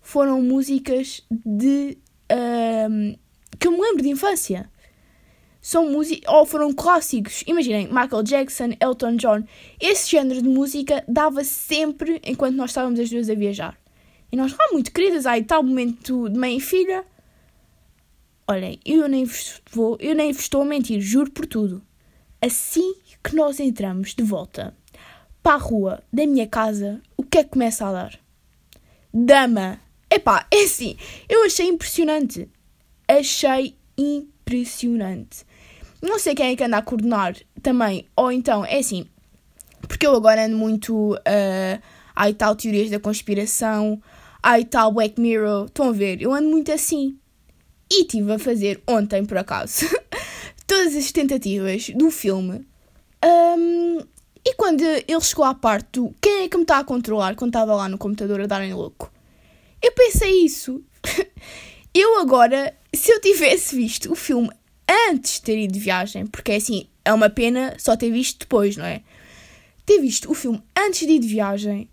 foram 0.00 0.40
músicas 0.40 1.26
de 1.28 1.98
um, 2.88 3.25
que 3.58 3.68
eu 3.68 3.72
me 3.72 3.80
lembro 3.80 4.02
de 4.02 4.08
infância. 4.08 4.70
São 5.60 5.90
músicas, 5.90 6.32
ou 6.32 6.46
foram 6.46 6.72
clássicos. 6.72 7.42
Imaginem, 7.46 7.88
Michael 7.88 8.22
Jackson, 8.22 8.70
Elton 8.80 9.16
John. 9.16 9.44
Esse 9.80 10.10
género 10.10 10.40
de 10.40 10.48
música 10.48 11.04
dava 11.08 11.42
sempre 11.42 12.20
enquanto 12.24 12.54
nós 12.54 12.70
estávamos 12.70 13.00
as 13.00 13.10
duas 13.10 13.28
a 13.28 13.34
viajar. 13.34 13.76
E 14.30 14.36
nós, 14.36 14.54
ah, 14.58 14.72
muito 14.72 14.92
queridas, 14.92 15.26
aí 15.26 15.42
tal 15.42 15.62
momento 15.62 16.28
de 16.28 16.38
mãe 16.38 16.56
e 16.56 16.60
filha. 16.60 17.04
Olhem, 18.48 18.78
eu 18.84 19.08
nem 19.08 19.24
vos 19.24 19.60
vou, 19.72 19.96
eu 20.00 20.14
nem 20.14 20.32
vos 20.32 20.42
estou 20.42 20.62
a 20.62 20.64
mentir, 20.64 21.00
juro 21.00 21.30
por 21.32 21.46
tudo. 21.46 21.82
Assim 22.40 22.94
que 23.24 23.34
nós 23.34 23.58
entramos 23.58 24.14
de 24.14 24.22
volta 24.22 24.72
para 25.42 25.54
a 25.54 25.58
rua 25.58 26.02
da 26.12 26.24
minha 26.26 26.46
casa, 26.46 27.00
o 27.16 27.24
que 27.24 27.38
é 27.38 27.44
que 27.44 27.50
começa 27.50 27.86
a 27.86 27.92
dar? 27.92 28.20
Dama! 29.12 29.80
Epá, 30.08 30.46
é 30.52 30.62
assim, 30.62 30.96
eu 31.28 31.44
achei 31.44 31.66
impressionante 31.66 32.48
achei 33.08 33.76
impressionante. 33.96 35.44
Não 36.02 36.18
sei 36.18 36.34
quem 36.34 36.52
é 36.52 36.56
que 36.56 36.64
anda 36.64 36.78
a 36.78 36.82
coordenar 36.82 37.36
também, 37.62 38.06
ou 38.14 38.30
então, 38.30 38.64
é 38.64 38.78
assim, 38.78 39.06
porque 39.86 40.06
eu 40.06 40.14
agora 40.14 40.46
ando 40.46 40.56
muito. 40.56 41.14
Uh, 41.14 41.82
ai 42.14 42.32
tal 42.32 42.56
teorias 42.56 42.90
da 42.90 42.98
conspiração, 42.98 44.00
ai 44.42 44.64
tal 44.64 44.92
Black 44.92 45.20
Mirror, 45.20 45.66
estão 45.66 45.90
a 45.90 45.92
ver? 45.92 46.20
Eu 46.22 46.32
ando 46.32 46.48
muito 46.48 46.72
assim. 46.72 47.18
E 47.90 48.02
estive 48.02 48.32
a 48.32 48.38
fazer 48.38 48.82
ontem, 48.86 49.24
por 49.24 49.38
acaso, 49.38 49.86
todas 50.66 50.96
as 50.96 51.12
tentativas 51.12 51.90
do 51.90 52.10
filme. 52.10 52.66
Um, 53.24 54.00
e 54.44 54.54
quando 54.54 54.82
ele 54.82 55.20
chegou 55.20 55.44
à 55.44 55.54
parte 55.54 56.00
do 56.00 56.14
quem 56.20 56.44
é 56.44 56.48
que 56.48 56.56
me 56.56 56.62
está 56.62 56.78
a 56.78 56.84
controlar 56.84 57.36
quando 57.36 57.50
estava 57.50 57.74
lá 57.74 57.88
no 57.88 57.98
computador 57.98 58.40
a 58.40 58.46
darem 58.46 58.74
louco, 58.74 59.12
eu 59.82 59.92
pensei 59.92 60.44
isso. 60.44 60.82
eu 62.00 62.18
agora 62.18 62.74
se 62.94 63.12
eu 63.12 63.20
tivesse 63.20 63.76
visto 63.76 64.12
o 64.12 64.14
filme 64.14 64.50
antes 65.10 65.34
de 65.34 65.42
ter 65.42 65.58
ido 65.58 65.72
de 65.72 65.80
viagem, 65.80 66.26
porque 66.26 66.52
é 66.52 66.56
assim, 66.56 66.88
é 67.04 67.12
uma 67.12 67.30
pena 67.30 67.76
só 67.78 67.96
ter 67.96 68.10
visto 68.10 68.40
depois, 68.40 68.76
não 68.76 68.84
é? 68.84 69.02
Ter 69.84 70.00
visto 70.00 70.30
o 70.30 70.34
filme 70.34 70.62
antes 70.76 71.06
de 71.06 71.12
ir 71.12 71.18
de 71.18 71.28
viagem, 71.28 71.88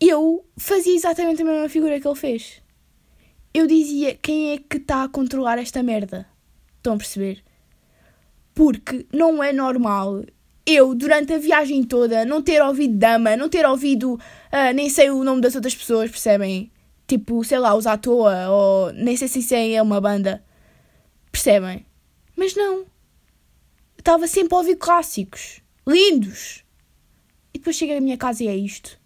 eu 0.00 0.44
fazia 0.56 0.94
exatamente 0.94 1.42
a 1.42 1.44
mesma 1.44 1.68
figura 1.68 1.98
que 1.98 2.06
ele 2.06 2.14
fez. 2.14 2.62
eu 3.52 3.66
dizia 3.66 4.14
quem 4.14 4.52
é 4.52 4.58
que 4.58 4.78
está 4.78 5.04
a 5.04 5.08
controlar 5.08 5.58
esta 5.58 5.82
merda. 5.82 6.26
Estão 6.76 6.94
a 6.94 6.96
perceber? 6.96 7.42
Porque 8.54 9.06
não 9.12 9.42
é 9.42 9.52
normal 9.52 10.24
eu, 10.66 10.94
durante 10.94 11.32
a 11.32 11.38
viagem 11.38 11.84
toda, 11.84 12.24
não 12.24 12.42
ter 12.42 12.62
ouvido 12.62 12.96
Dama, 12.96 13.36
não 13.36 13.48
ter 13.48 13.66
ouvido 13.66 14.14
uh, 14.14 14.74
nem 14.74 14.88
sei 14.88 15.10
o 15.10 15.22
nome 15.22 15.40
das 15.40 15.54
outras 15.54 15.74
pessoas, 15.74 16.10
percebem? 16.10 16.70
Tipo, 17.06 17.44
sei 17.44 17.58
lá, 17.58 17.74
os 17.74 17.86
à 17.86 17.96
toa, 17.98 18.48
ou 18.48 18.92
nem 18.92 19.16
sei 19.16 19.28
se 19.28 19.40
isso 19.40 19.54
é 19.54 19.80
uma 19.82 20.00
banda. 20.00 20.42
Percebem? 21.30 21.84
Mas 22.36 22.54
não. 22.54 22.86
Estava 23.98 24.26
sempre 24.26 24.54
a 24.54 24.58
ouvir 24.58 24.76
clássicos. 24.76 25.60
Lindos. 25.86 26.64
E 27.52 27.58
depois 27.58 27.76
cheguei 27.76 27.96
à 27.96 28.00
minha 28.00 28.16
casa 28.16 28.42
e 28.44 28.48
é 28.48 28.56
isto. 28.56 28.98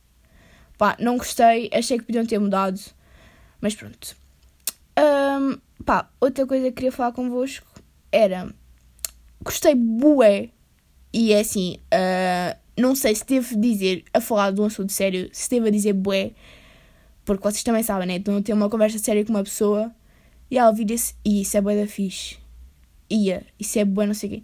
Pá, 0.76 0.97
não 1.00 1.19
gostei, 1.19 1.69
achei 1.73 1.99
que 1.99 2.05
podiam 2.05 2.25
ter 2.25 2.38
mudado. 2.38 2.81
Mas 3.61 3.75
pronto. 3.75 4.17
Um, 4.99 5.59
pá, 5.85 6.09
outra 6.21 6.47
coisa 6.47 6.67
que 6.67 6.73
queria 6.73 6.93
falar 6.93 7.12
convosco 7.12 7.67
era. 8.12 8.52
Gostei 9.43 9.75
bué. 9.75 10.50
E 11.12 11.33
é 11.33 11.40
assim, 11.40 11.78
uh, 11.93 12.59
não 12.76 12.95
sei 12.95 13.14
se 13.14 13.25
devo 13.25 13.59
dizer, 13.59 14.05
a 14.12 14.21
falar 14.21 14.52
de 14.52 14.61
um 14.61 14.64
assunto 14.67 14.93
sério, 14.93 15.28
se 15.33 15.49
devo 15.50 15.71
dizer 15.71 15.93
bué. 15.93 16.33
Porque 17.37 17.43
vocês 17.43 17.63
também 17.63 17.83
sabem, 17.83 18.09
né? 18.09 18.15
Então 18.15 18.35
eu 18.35 18.43
tenho 18.43 18.57
uma 18.57 18.71
conversa 18.71 18.99
séria 18.99 19.23
com 19.23 19.31
uma 19.31 19.45
pessoa 19.45 19.95
e 20.51 20.57
ela 20.57 20.73
vira-se 20.73 21.15
e 21.23 21.43
isso 21.43 21.59
é 21.59 21.61
bué 21.61 21.77
da 21.77 21.87
fixe. 21.87 22.39
Ia, 23.11 23.45
isso 23.61 23.79
é 23.79 23.85
bué 23.85 24.07
não 24.07 24.15
sei 24.15 24.29
o 24.29 24.33
quê. 24.33 24.43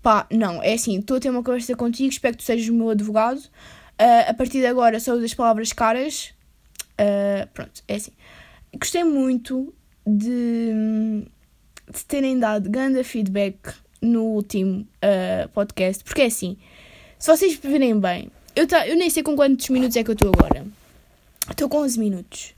Pá, 0.00 0.26
não, 0.32 0.62
é 0.62 0.72
assim, 0.72 0.98
estou 0.98 1.18
a 1.18 1.20
ter 1.20 1.28
uma 1.28 1.42
conversa 1.42 1.76
contigo, 1.76 2.08
espero 2.08 2.34
que 2.34 2.42
tu 2.42 2.46
sejas 2.46 2.68
o 2.68 2.74
meu 2.74 2.88
advogado. 2.88 3.38
Uh, 3.38 4.28
a 4.30 4.32
partir 4.32 4.60
de 4.60 4.66
agora 4.66 4.98
só 4.98 5.12
uso 5.12 5.24
as 5.24 5.34
palavras 5.34 5.74
caras. 5.74 6.32
Uh, 6.92 7.46
pronto, 7.52 7.82
é 7.86 7.96
assim. 7.96 8.12
Gostei 8.74 9.04
muito 9.04 9.74
de, 10.06 10.72
de 11.92 12.04
terem 12.06 12.38
dado 12.38 12.70
grande 12.70 13.04
feedback 13.04 13.74
no 14.00 14.22
último 14.22 14.80
uh, 14.80 15.48
podcast, 15.50 16.02
porque 16.02 16.22
é 16.22 16.26
assim, 16.26 16.56
se 17.18 17.30
vocês 17.30 17.56
verem 17.56 18.00
bem, 18.00 18.30
eu, 18.56 18.66
tá, 18.66 18.88
eu 18.88 18.96
nem 18.96 19.10
sei 19.10 19.22
com 19.22 19.36
quantos 19.36 19.68
minutos 19.68 19.96
é 19.96 20.02
que 20.02 20.10
eu 20.10 20.14
estou 20.14 20.32
agora. 20.34 20.64
Estou 21.50 21.68
com 21.68 21.78
11 21.78 21.98
minutos. 21.98 22.54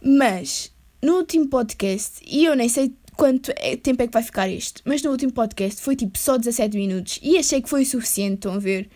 Mas 0.00 0.72
no 1.02 1.16
último 1.16 1.48
podcast, 1.48 2.20
e 2.26 2.44
eu 2.44 2.54
nem 2.54 2.68
sei 2.68 2.94
quanto 3.16 3.52
é, 3.56 3.76
tempo 3.76 4.02
é 4.02 4.06
que 4.06 4.12
vai 4.12 4.22
ficar 4.22 4.48
este, 4.48 4.82
mas 4.84 5.02
no 5.02 5.10
último 5.10 5.32
podcast 5.32 5.80
foi 5.82 5.94
tipo 5.94 6.18
só 6.18 6.36
17 6.36 6.76
minutos 6.76 7.20
e 7.22 7.36
achei 7.38 7.60
que 7.60 7.68
foi 7.68 7.82
o 7.82 7.86
suficiente, 7.86 8.34
estão 8.34 8.54
a 8.54 8.58
ver? 8.58 8.88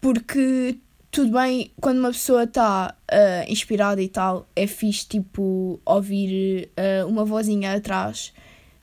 Porque 0.00 0.78
tudo 1.12 1.32
bem, 1.32 1.70
quando 1.80 1.98
uma 1.98 2.10
pessoa 2.10 2.44
está 2.44 2.94
uh, 3.12 3.52
inspirada 3.52 4.00
e 4.00 4.08
tal, 4.08 4.48
é 4.56 4.66
fixe, 4.66 5.06
tipo, 5.06 5.78
ouvir 5.84 6.70
uh, 6.70 7.06
uma 7.06 7.24
vozinha 7.24 7.74
atrás 7.74 8.32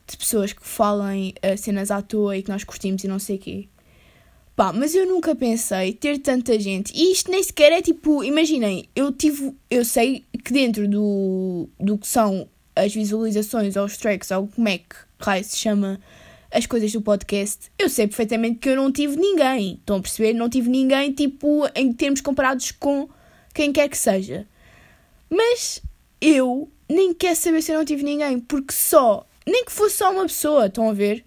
de 0.08 0.16
pessoas 0.16 0.54
que 0.54 0.66
falem 0.66 1.34
uh, 1.44 1.58
cenas 1.58 1.90
à 1.90 2.02
toa 2.02 2.38
e 2.38 2.44
que 2.44 2.50
nós 2.50 2.64
curtimos 2.64 3.04
e 3.04 3.08
não 3.08 3.18
sei 3.18 3.38
o 3.38 3.40
quê. 3.40 3.68
Pá, 4.60 4.74
mas 4.74 4.94
eu 4.94 5.06
nunca 5.08 5.34
pensei 5.34 5.94
ter 5.94 6.18
tanta 6.18 6.60
gente. 6.60 6.92
E 6.94 7.14
isto 7.14 7.32
nem 7.32 7.42
sequer 7.42 7.72
é 7.72 7.82
tipo, 7.82 8.22
imaginem, 8.26 8.90
eu 8.94 9.10
tive, 9.10 9.56
eu 9.72 9.86
sei 9.86 10.26
que 10.44 10.52
dentro 10.52 10.86
do, 10.86 11.70
do 11.80 11.98
que 11.98 12.06
são 12.06 12.46
as 12.76 12.94
visualizações 12.94 13.78
ou 13.78 13.86
os 13.86 13.96
tracks 13.96 14.32
ou 14.32 14.50
como 14.50 14.68
é 14.68 14.80
que 14.80 14.98
raio 15.18 15.46
se 15.46 15.56
chama 15.56 15.98
as 16.52 16.66
coisas 16.66 16.92
do 16.92 17.02
podcast, 17.02 17.72
eu 17.80 17.88
sei 17.88 18.06
perfeitamente 18.06 18.60
que 18.60 18.68
eu 18.68 18.76
não 18.76 18.92
tive 18.92 19.16
ninguém. 19.16 19.76
Estão 19.76 19.96
a 19.96 20.02
perceber? 20.02 20.34
Não 20.34 20.50
tive 20.50 20.70
ninguém, 20.70 21.14
tipo, 21.14 21.66
em 21.74 21.94
termos 21.94 22.20
comparados 22.20 22.70
com 22.74 23.08
quem 23.54 23.72
quer 23.72 23.88
que 23.88 23.98
seja. 23.98 24.46
Mas 25.30 25.82
eu 26.20 26.70
nem 26.90 27.14
quero 27.14 27.38
saber 27.38 27.62
se 27.62 27.72
eu 27.72 27.78
não 27.78 27.86
tive 27.86 28.04
ninguém, 28.04 28.42
porque 28.42 28.74
só, 28.74 29.26
nem 29.48 29.64
que 29.64 29.72
fosse 29.72 29.96
só 29.96 30.12
uma 30.12 30.24
pessoa, 30.24 30.66
estão 30.66 30.90
a 30.90 30.94
ver? 30.94 31.24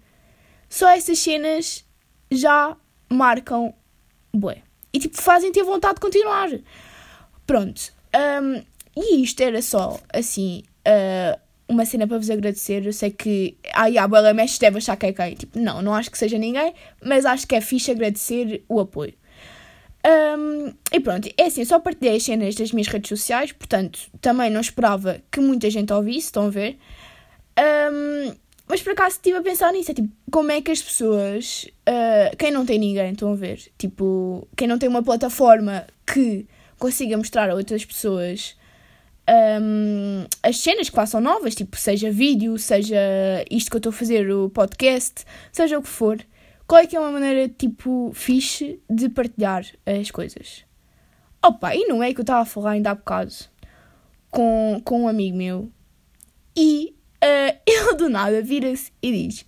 Só 0.69 0.87
essas 0.87 1.17
cenas 1.17 1.83
já 2.29 2.77
marcam 3.13 3.73
bué. 4.33 4.61
E 4.91 4.99
tipo, 4.99 5.21
fazem 5.21 5.51
ter 5.51 5.63
vontade 5.63 5.95
de 5.95 6.01
continuar. 6.01 6.49
Pronto. 7.45 7.93
Um, 8.15 8.61
e 8.95 9.23
isto 9.23 9.41
era 9.41 9.61
só, 9.61 9.99
assim, 10.13 10.63
uh, 10.87 11.39
uma 11.67 11.85
cena 11.85 12.07
para 12.07 12.17
vos 12.17 12.29
agradecer. 12.29 12.85
Eu 12.85 12.93
sei 12.93 13.11
que. 13.11 13.57
Ai, 13.73 13.97
a 13.97 14.07
bola 14.07 14.33
mexe 14.33 14.59
deve 14.59 14.77
achar 14.77 14.95
que 14.95 15.07
é 15.07 15.13
quem. 15.13 15.35
Tipo, 15.35 15.59
não, 15.59 15.81
não 15.81 15.93
acho 15.93 16.11
que 16.11 16.17
seja 16.17 16.37
ninguém, 16.37 16.73
mas 17.03 17.25
acho 17.25 17.47
que 17.47 17.55
é 17.55 17.61
fixe 17.61 17.91
agradecer 17.91 18.63
o 18.69 18.79
apoio. 18.79 19.13
Um, 20.05 20.73
e 20.91 20.99
pronto, 20.99 21.29
é 21.37 21.45
assim, 21.45 21.63
só 21.63 21.79
partilhei 21.79 22.17
as 22.17 22.23
cenas 22.23 22.55
das 22.55 22.73
minhas 22.73 22.87
redes 22.87 23.07
sociais, 23.07 23.53
portanto, 23.53 23.99
também 24.19 24.49
não 24.49 24.59
esperava 24.59 25.21
que 25.31 25.39
muita 25.39 25.69
gente 25.69 25.93
ouvisse, 25.93 26.27
estão 26.27 26.47
a 26.47 26.49
ver? 26.49 26.77
Um, 27.57 28.35
mas 28.73 28.81
por 28.81 28.93
acaso 28.93 29.17
estive 29.17 29.37
a 29.37 29.41
pensar 29.43 29.71
nisso, 29.71 29.91
é 29.91 29.93
tipo, 29.93 30.09
como 30.31 30.51
é 30.51 30.59
que 30.59 30.71
as 30.71 30.81
pessoas, 30.81 31.69
uh, 31.87 32.35
quem 32.35 32.49
não 32.49 32.65
tem 32.65 32.79
ninguém, 32.79 33.11
estão 33.11 33.31
a 33.31 33.35
ver? 33.35 33.61
Tipo, 33.77 34.47
quem 34.57 34.67
não 34.67 34.79
tem 34.79 34.89
uma 34.89 35.03
plataforma 35.03 35.85
que 36.11 36.47
consiga 36.79 37.15
mostrar 37.15 37.51
a 37.51 37.53
outras 37.53 37.85
pessoas 37.85 38.57
um, 39.61 40.25
as 40.41 40.57
cenas 40.57 40.89
que 40.89 40.95
façam 40.95 41.21
novas, 41.21 41.53
tipo, 41.53 41.77
seja 41.77 42.09
vídeo, 42.09 42.57
seja 42.57 42.97
isto 43.47 43.69
que 43.69 43.75
eu 43.75 43.77
estou 43.77 43.91
a 43.91 43.93
fazer, 43.93 44.31
o 44.31 44.49
podcast, 44.49 45.23
seja 45.51 45.77
o 45.77 45.83
que 45.83 45.89
for. 45.89 46.19
Qual 46.65 46.81
é 46.81 46.87
que 46.87 46.95
é 46.95 46.99
uma 46.99 47.11
maneira, 47.11 47.47
tipo, 47.47 48.11
fixe 48.15 48.81
de 48.89 49.07
partilhar 49.07 49.67
as 49.85 50.09
coisas? 50.09 50.65
Opa, 51.45 51.75
e 51.75 51.85
não 51.85 52.01
é 52.01 52.11
que 52.11 52.21
eu 52.21 52.23
estava 52.23 52.41
a 52.41 52.45
falar 52.45 52.71
ainda 52.71 52.89
há 52.89 52.95
bocado 52.95 53.35
com, 54.31 54.81
com 54.83 55.03
um 55.03 55.07
amigo 55.07 55.37
meu 55.37 55.71
e 56.57 56.95
uh, 57.23 57.59
ele 57.65 57.93
do 57.95 58.09
nada 58.09 58.41
vira-se 58.41 58.91
e 59.01 59.11
diz: 59.11 59.45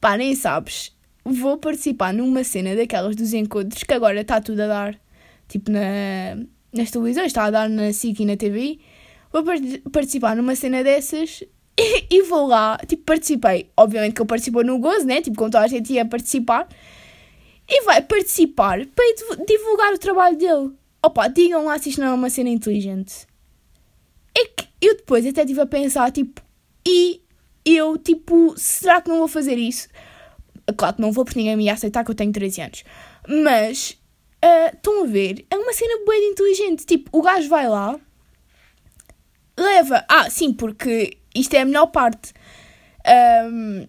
pá, 0.00 0.16
nem 0.16 0.34
sabes, 0.34 0.96
vou 1.24 1.58
participar 1.58 2.14
numa 2.14 2.44
cena 2.44 2.74
daquelas 2.76 3.16
dos 3.16 3.32
encontros 3.32 3.82
que 3.82 3.92
agora 3.92 4.20
está 4.20 4.40
tudo 4.40 4.60
a 4.60 4.66
dar, 4.66 5.00
tipo, 5.48 5.70
na, 5.70 6.36
nas 6.72 6.90
televisões, 6.90 7.26
está 7.26 7.44
a 7.44 7.50
dar 7.50 7.68
na 7.68 7.92
SIC 7.92 8.20
e 8.20 8.24
na 8.24 8.36
TV 8.36 8.78
vou 9.32 9.44
participar 9.90 10.36
numa 10.36 10.54
cena 10.54 10.82
dessas 10.82 11.42
e, 11.78 12.06
e, 12.16 12.22
vou 12.22 12.46
lá, 12.46 12.78
tipo, 12.86 13.02
participei. 13.04 13.70
Obviamente 13.76 14.14
que 14.14 14.22
ele 14.22 14.28
participou 14.28 14.64
no 14.64 14.78
Gozo, 14.78 15.04
né? 15.04 15.20
Tipo, 15.20 15.36
com 15.36 15.50
toda 15.50 15.64
a 15.64 15.68
gente 15.68 15.92
ia 15.92 16.04
participar. 16.04 16.68
E 17.68 17.82
vai 17.82 18.00
participar 18.00 18.86
para 18.86 19.44
divulgar 19.46 19.92
o 19.92 19.98
trabalho 19.98 20.36
dele. 20.36 20.72
Opa, 21.02 21.28
digam 21.28 21.64
lá 21.64 21.78
se 21.78 21.90
isto 21.90 22.00
não 22.00 22.08
é 22.08 22.12
uma 22.12 22.30
cena 22.30 22.48
inteligente. 22.48 23.26
É 24.36 24.44
que 24.44 24.68
eu 24.80 24.96
depois 24.96 25.26
até 25.26 25.42
estive 25.42 25.60
a 25.60 25.66
pensar, 25.66 26.10
tipo, 26.12 26.40
e 26.86 27.20
eu, 27.64 27.98
tipo, 27.98 28.54
será 28.56 29.00
que 29.00 29.08
não 29.08 29.18
vou 29.18 29.26
fazer 29.26 29.58
isso? 29.58 29.88
Claro 30.76 30.94
que 30.94 31.02
não 31.02 31.10
vou 31.10 31.24
porque 31.24 31.40
ninguém 31.40 31.56
me 31.56 31.64
ia 31.64 31.72
aceitar 31.72 32.04
que 32.04 32.10
eu 32.12 32.14
tenho 32.14 32.32
13 32.32 32.60
anos. 32.60 32.84
Mas, 33.26 33.98
uh, 34.44 34.72
estão 34.72 35.02
a 35.02 35.06
ver? 35.06 35.44
É 35.50 35.56
uma 35.56 35.72
cena 35.72 36.04
bem 36.06 36.30
inteligente. 36.30 36.86
Tipo, 36.86 37.10
o 37.18 37.22
gajo 37.22 37.48
vai 37.48 37.68
lá, 37.68 37.98
leva. 39.58 40.04
Ah, 40.08 40.30
sim, 40.30 40.52
porque 40.52 41.18
isto 41.34 41.54
é 41.54 41.62
a 41.62 41.64
melhor 41.64 41.86
parte. 41.86 42.32
Um, 43.50 43.88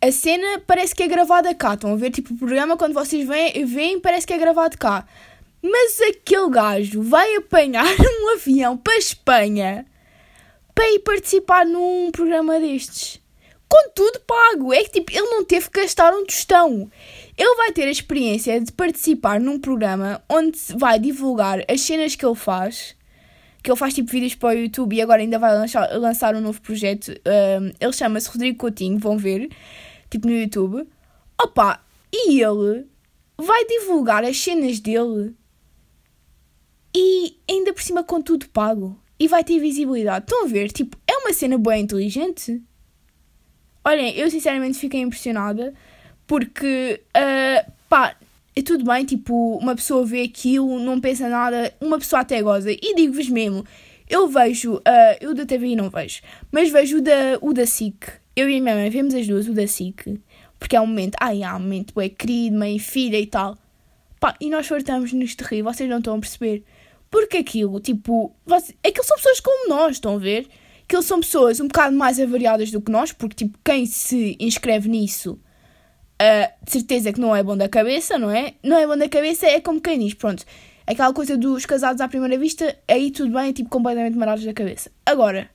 a 0.00 0.10
cena 0.10 0.62
parece 0.66 0.94
que 0.94 1.02
é 1.02 1.08
gravada 1.08 1.54
cá. 1.54 1.74
Estão 1.74 1.92
a 1.92 1.96
ver? 1.96 2.10
Tipo, 2.10 2.32
o 2.32 2.38
programa, 2.38 2.76
quando 2.78 2.94
vocês 2.94 3.28
veem, 3.28 3.66
veem 3.66 4.00
parece 4.00 4.26
que 4.26 4.32
é 4.32 4.38
gravado 4.38 4.78
cá. 4.78 5.06
Mas 5.62 6.00
aquele 6.00 6.48
gajo 6.48 7.02
vai 7.02 7.36
apanhar 7.36 7.84
um 8.22 8.32
avião 8.32 8.78
para 8.78 8.94
a 8.94 8.98
Espanha 8.98 9.86
para 10.80 10.94
ir 10.94 11.00
participar 11.00 11.66
num 11.66 12.10
programa 12.10 12.58
destes. 12.58 13.20
Com 13.68 13.90
tudo 13.90 14.18
pago. 14.20 14.72
É 14.72 14.82
que 14.82 14.88
tipo, 14.88 15.12
ele 15.12 15.28
não 15.28 15.44
teve 15.44 15.68
que 15.68 15.78
gastar 15.78 16.10
um 16.14 16.24
tostão. 16.24 16.90
Ele 17.36 17.54
vai 17.54 17.70
ter 17.70 17.82
a 17.82 17.90
experiência 17.90 18.58
de 18.58 18.72
participar 18.72 19.38
num 19.38 19.60
programa 19.60 20.24
onde 20.26 20.58
vai 20.78 20.98
divulgar 20.98 21.62
as 21.70 21.82
cenas 21.82 22.16
que 22.16 22.24
ele 22.24 22.34
faz 22.34 22.98
que 23.62 23.70
ele 23.70 23.76
faz 23.76 23.92
tipo 23.92 24.10
vídeos 24.10 24.34
para 24.34 24.56
o 24.56 24.62
YouTube 24.62 24.96
e 24.96 25.02
agora 25.02 25.20
ainda 25.20 25.38
vai 25.38 25.52
lançar, 25.52 25.86
lançar 25.98 26.34
um 26.34 26.40
novo 26.40 26.62
projeto. 26.62 27.10
Um, 27.10 27.72
ele 27.78 27.92
chama-se 27.92 28.30
Rodrigo 28.30 28.56
Coutinho, 28.56 28.98
vão 28.98 29.18
ver, 29.18 29.50
tipo 30.08 30.26
no 30.26 30.32
YouTube. 30.32 30.88
Opa, 31.38 31.84
e 32.10 32.40
ele 32.40 32.86
vai 33.36 33.66
divulgar 33.66 34.24
as 34.24 34.40
cenas 34.40 34.80
dele 34.80 35.34
e 36.96 37.36
ainda 37.46 37.74
por 37.74 37.82
cima 37.82 38.02
com 38.02 38.22
tudo 38.22 38.48
pago. 38.48 38.98
E 39.20 39.28
vai 39.28 39.44
ter 39.44 39.60
visibilidade. 39.60 40.24
Estão 40.24 40.44
a 40.44 40.48
ver? 40.48 40.72
Tipo, 40.72 40.96
é 41.06 41.14
uma 41.18 41.34
cena 41.34 41.58
bem 41.58 41.82
inteligente. 41.82 42.62
Olhem, 43.84 44.16
eu 44.16 44.30
sinceramente 44.30 44.78
fiquei 44.78 45.00
impressionada 45.00 45.74
porque, 46.26 47.02
uh, 47.16 47.72
pá, 47.86 48.16
é 48.56 48.62
tudo 48.62 48.84
bem, 48.84 49.04
tipo, 49.04 49.58
uma 49.58 49.76
pessoa 49.76 50.06
vê 50.06 50.22
aquilo, 50.22 50.78
não 50.78 51.00
pensa 51.00 51.28
nada, 51.28 51.74
uma 51.80 51.98
pessoa 51.98 52.20
até 52.20 52.40
goza. 52.42 52.72
E 52.72 52.94
digo-vos 52.94 53.28
mesmo, 53.28 53.64
eu 54.08 54.26
vejo, 54.26 54.76
uh, 54.76 54.82
eu 55.20 55.34
da 55.34 55.44
TVI 55.44 55.76
não 55.76 55.90
vejo, 55.90 56.22
mas 56.50 56.70
vejo 56.70 56.98
o 56.98 57.02
da, 57.02 57.38
o 57.42 57.52
da 57.52 57.66
SIC. 57.66 58.06
Eu 58.34 58.48
e 58.48 58.56
a 58.56 58.60
minha 58.60 58.74
mãe 58.74 58.88
vemos 58.88 59.14
as 59.14 59.26
duas, 59.26 59.48
o 59.48 59.52
da 59.52 59.66
SIC. 59.66 60.20
Porque 60.58 60.76
é 60.76 60.80
um 60.80 60.86
momento, 60.86 61.16
ai, 61.20 61.42
é 61.42 61.52
um 61.52 61.58
momento, 61.60 62.00
é 62.00 62.08
querido, 62.08 62.56
mãe, 62.58 62.78
filha 62.78 63.18
e 63.18 63.26
tal. 63.26 63.58
Pá, 64.18 64.34
e 64.40 64.48
nós 64.50 64.66
fartamos-nos 64.66 65.34
de 65.34 65.44
rir, 65.44 65.62
vocês 65.62 65.88
não 65.88 65.98
estão 65.98 66.16
a 66.16 66.18
perceber. 66.18 66.64
Porque 67.10 67.38
aquilo, 67.38 67.80
tipo, 67.80 68.34
vocês, 68.46 68.76
aquilo 68.86 69.04
são 69.04 69.16
pessoas 69.16 69.40
como 69.40 69.68
nós, 69.68 69.96
estão 69.96 70.14
a 70.14 70.18
ver? 70.18 70.48
que 70.90 70.96
eles 70.96 71.06
são 71.06 71.20
pessoas 71.20 71.60
um 71.60 71.68
bocado 71.68 71.96
mais 71.96 72.18
avariadas 72.18 72.72
do 72.72 72.80
que 72.80 72.90
nós, 72.90 73.12
porque, 73.12 73.44
tipo, 73.44 73.56
quem 73.64 73.86
se 73.86 74.36
inscreve 74.40 74.88
nisso, 74.88 75.38
uh, 76.20 76.64
de 76.64 76.72
certeza 76.72 77.12
que 77.12 77.20
não 77.20 77.34
é 77.34 77.44
bom 77.44 77.56
da 77.56 77.68
cabeça, 77.68 78.18
não 78.18 78.28
é? 78.28 78.54
Não 78.60 78.76
é 78.76 78.84
bom 78.88 78.96
da 78.96 79.08
cabeça, 79.08 79.46
é 79.46 79.60
como 79.60 79.80
quem 79.80 80.00
diz, 80.00 80.14
pronto. 80.14 80.44
Aquela 80.84 81.14
coisa 81.14 81.36
dos 81.36 81.64
casados 81.64 82.00
à 82.00 82.08
primeira 82.08 82.36
vista, 82.36 82.76
aí 82.88 83.12
tudo 83.12 83.32
bem, 83.32 83.50
é 83.50 83.52
tipo 83.52 83.70
completamente 83.70 84.18
marados 84.18 84.44
da 84.44 84.52
cabeça. 84.52 84.90
Agora, 85.06 85.48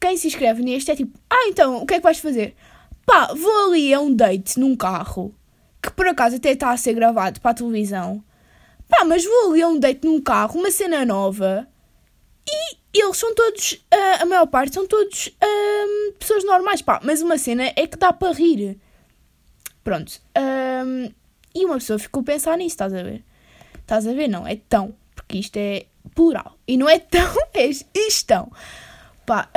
quem 0.00 0.16
se 0.16 0.26
inscreve 0.26 0.64
neste 0.64 0.90
é 0.90 0.96
tipo, 0.96 1.16
ah, 1.30 1.46
então, 1.46 1.76
o 1.76 1.86
que 1.86 1.94
é 1.94 1.96
que 1.98 2.02
vais 2.02 2.18
fazer? 2.18 2.56
Pá, 3.06 3.32
vou 3.34 3.66
ali 3.66 3.94
a 3.94 4.00
um 4.00 4.12
date 4.12 4.58
num 4.58 4.74
carro, 4.74 5.32
que 5.80 5.92
por 5.92 6.08
acaso 6.08 6.36
até 6.36 6.50
está 6.50 6.72
a 6.72 6.76
ser 6.76 6.94
gravado 6.94 7.40
para 7.40 7.52
a 7.52 7.54
televisão. 7.54 8.20
Pá, 8.98 9.04
mas 9.04 9.26
vou 9.26 9.50
ali 9.50 9.60
a 9.60 9.68
um 9.68 9.78
date 9.78 10.06
num 10.06 10.20
carro, 10.22 10.58
uma 10.58 10.70
cena 10.70 11.04
nova, 11.04 11.68
e 12.48 13.02
eles 13.02 13.18
são 13.18 13.34
todos, 13.34 13.72
uh, 13.72 14.22
a 14.22 14.24
maior 14.24 14.46
parte, 14.46 14.72
são 14.72 14.86
todos 14.86 15.26
uh, 15.26 16.12
pessoas 16.18 16.44
normais, 16.44 16.80
pá, 16.80 16.98
mas 17.04 17.20
uma 17.20 17.36
cena 17.36 17.70
é 17.76 17.86
que 17.86 17.98
dá 17.98 18.10
para 18.10 18.32
rir. 18.32 18.78
Pronto. 19.84 20.18
Uh, 20.34 21.12
e 21.54 21.64
uma 21.66 21.74
pessoa 21.74 21.98
ficou 21.98 22.22
a 22.22 22.24
pensar 22.24 22.56
nisso, 22.56 22.74
estás 22.74 22.94
a 22.94 23.02
ver? 23.02 23.22
Estás 23.74 24.06
a 24.06 24.14
ver? 24.14 24.28
Não, 24.28 24.46
é 24.46 24.56
tão, 24.66 24.94
porque 25.14 25.36
isto 25.36 25.58
é 25.58 25.84
plural. 26.14 26.56
E 26.66 26.78
não 26.78 26.88
é 26.88 26.98
tão, 26.98 27.36
é 27.52 27.68
estão. 27.94 28.50
Pá, 29.26 29.50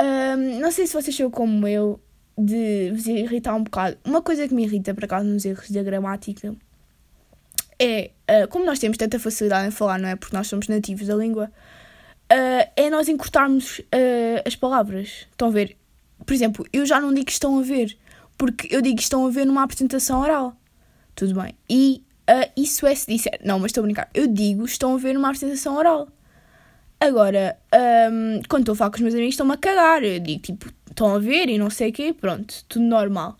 não 0.60 0.70
sei 0.70 0.86
se 0.86 0.92
vocês 0.92 1.16
são 1.16 1.30
como 1.30 1.66
eu, 1.66 1.98
de 2.36 2.90
vos 2.92 3.06
irritar 3.06 3.54
um 3.54 3.62
bocado. 3.62 3.96
Uma 4.04 4.20
coisa 4.20 4.46
que 4.46 4.52
me 4.52 4.64
irrita, 4.64 4.92
por 4.92 5.04
acaso, 5.04 5.24
nos 5.24 5.46
erros 5.46 5.70
da 5.70 5.82
gramática, 5.82 6.54
é, 7.80 8.10
uh, 8.30 8.48
como 8.48 8.66
nós 8.66 8.78
temos 8.78 8.98
tanta 8.98 9.18
facilidade 9.18 9.66
em 9.68 9.70
falar, 9.70 9.98
não 9.98 10.10
é? 10.10 10.14
Porque 10.14 10.36
nós 10.36 10.46
somos 10.46 10.68
nativos 10.68 11.06
da 11.06 11.14
língua, 11.14 11.50
uh, 12.30 12.70
é 12.76 12.90
nós 12.90 13.08
encurtarmos 13.08 13.78
uh, 13.78 14.42
as 14.44 14.54
palavras. 14.54 15.26
Estão 15.30 15.48
a 15.48 15.50
ver? 15.50 15.76
Por 16.26 16.34
exemplo, 16.34 16.66
eu 16.72 16.84
já 16.84 17.00
não 17.00 17.14
digo 17.14 17.26
que 17.26 17.32
estão 17.32 17.58
a 17.58 17.62
ver, 17.62 17.96
porque 18.36 18.68
eu 18.70 18.82
digo 18.82 18.96
que 18.96 19.02
estão 19.02 19.26
a 19.26 19.30
ver 19.30 19.46
numa 19.46 19.62
apresentação 19.62 20.20
oral. 20.20 20.54
Tudo 21.14 21.40
bem. 21.40 21.54
E 21.68 22.04
isso 22.56 22.86
é 22.86 22.94
se 22.94 23.06
disser. 23.06 23.40
Não, 23.44 23.58
mas 23.58 23.70
estou 23.70 23.82
a 23.82 23.84
brincar. 23.84 24.08
Eu 24.14 24.28
digo 24.28 24.64
estão 24.64 24.94
a 24.94 24.98
ver 24.98 25.14
numa 25.14 25.28
apresentação 25.28 25.76
oral. 25.76 26.08
Agora, 27.00 27.58
um, 28.12 28.40
quando 28.48 28.62
estou 28.62 28.74
a 28.74 28.76
falar 28.76 28.90
com 28.90 28.96
os 28.96 29.02
meus 29.02 29.14
amigos, 29.14 29.32
estão-me 29.32 29.54
a 29.54 29.56
cagar. 29.56 30.04
Eu 30.04 30.20
digo 30.20 30.40
tipo, 30.40 30.72
estão 30.88 31.14
a 31.14 31.18
ver 31.18 31.48
e 31.48 31.58
não 31.58 31.70
sei 31.70 31.90
o 31.90 31.92
quê, 31.92 32.12
pronto, 32.12 32.62
tudo 32.68 32.84
normal. 32.84 33.36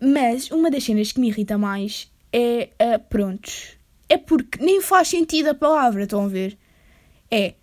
Mas 0.00 0.50
uma 0.50 0.70
das 0.70 0.84
cenas 0.84 1.12
que 1.12 1.20
me 1.20 1.28
irrita 1.28 1.56
mais 1.56 2.10
é 2.32 2.70
uh, 2.80 2.98
prontos. 3.08 3.76
É 4.08 4.16
porque 4.16 4.62
nem 4.62 4.80
faz 4.80 5.08
sentido 5.08 5.48
a 5.48 5.54
palavra, 5.54 6.02
estão 6.02 6.24
a 6.24 6.28
ver? 6.28 6.58
É, 7.30 7.54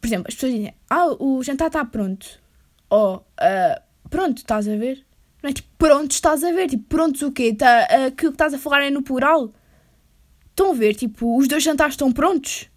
por 0.00 0.06
exemplo, 0.06 0.26
as 0.28 0.34
pessoas 0.34 0.52
dizem, 0.52 0.74
ah, 0.90 1.06
o 1.18 1.42
jantar 1.42 1.68
está 1.68 1.84
pronto. 1.84 2.40
Ou, 2.90 3.16
uh, 3.16 3.82
pronto, 4.08 4.38
estás 4.38 4.68
a 4.68 4.76
ver? 4.76 5.04
Não 5.42 5.50
é 5.50 5.52
tipo, 5.52 5.68
pronto, 5.76 6.10
estás 6.12 6.44
a 6.44 6.52
ver? 6.52 6.68
Tipo, 6.68 6.84
pronto 6.84 7.26
o 7.26 7.32
quê? 7.32 7.54
Tá, 7.54 7.88
uh, 7.90 8.12
que 8.12 8.26
o 8.26 8.30
que 8.30 8.34
estás 8.34 8.54
a 8.54 8.58
falar 8.58 8.84
é 8.84 8.90
no 8.90 9.02
plural? 9.02 9.52
Estão 10.50 10.70
a 10.70 10.74
ver? 10.74 10.94
Tipo, 10.94 11.36
os 11.36 11.48
dois 11.48 11.62
jantares 11.62 11.94
estão 11.94 12.12
prontos? 12.12 12.68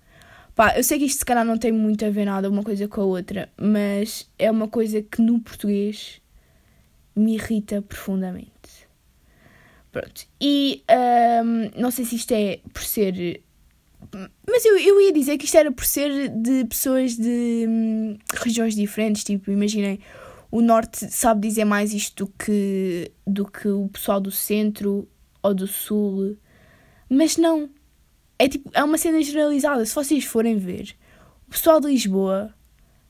Pá, 0.55 0.77
eu 0.77 0.83
sei 0.83 0.97
que 0.97 1.05
isto 1.05 1.19
se 1.19 1.25
calhar 1.25 1.43
não 1.43 1.57
tem 1.57 1.71
muito 1.71 2.05
a 2.05 2.09
ver 2.09 2.25
nada 2.25 2.49
uma 2.49 2.63
coisa 2.63 2.87
com 2.87 3.01
a 3.01 3.05
outra, 3.05 3.49
mas 3.57 4.31
é 4.39 4.49
uma 4.49 4.69
coisa 4.69 5.01
que 5.01 5.21
no 5.21 5.39
português 5.39 6.21
me 7.15 7.35
irrita 7.35 7.81
profundamente. 7.81 8.54
Pronto. 9.95 10.27
E 10.41 10.83
um, 10.91 11.79
não 11.79 11.89
sei 11.89 12.03
se 12.03 12.17
isto 12.17 12.33
é 12.33 12.59
por 12.73 12.83
ser 12.83 13.41
mas 14.45 14.65
eu, 14.65 14.77
eu 14.77 14.99
ia 14.99 15.13
dizer 15.13 15.37
que 15.37 15.45
isto 15.45 15.55
era 15.55 15.71
por 15.71 15.85
ser 15.85 16.29
de 16.29 16.65
pessoas 16.65 17.15
de 17.15 17.65
hum, 17.67 18.17
regiões 18.33 18.75
diferentes, 18.75 19.23
tipo, 19.23 19.49
imaginem, 19.49 19.99
o 20.51 20.61
norte 20.61 21.09
sabe 21.09 21.47
dizer 21.47 21.63
mais 21.63 21.93
isto 21.93 22.25
do 22.25 22.33
que, 22.37 23.09
do 23.25 23.45
que 23.45 23.69
o 23.69 23.87
pessoal 23.87 24.19
do 24.19 24.31
centro 24.31 25.07
ou 25.41 25.53
do 25.53 25.65
sul, 25.65 26.37
mas 27.09 27.37
não. 27.37 27.69
É 28.37 28.49
tipo, 28.49 28.69
é 28.73 28.83
uma 28.83 28.97
cena 28.97 29.21
generalizada. 29.21 29.85
Se 29.85 29.95
vocês 29.95 30.25
forem 30.25 30.57
ver, 30.57 30.93
o 31.47 31.51
pessoal 31.51 31.79
de 31.79 31.87
Lisboa 31.87 32.53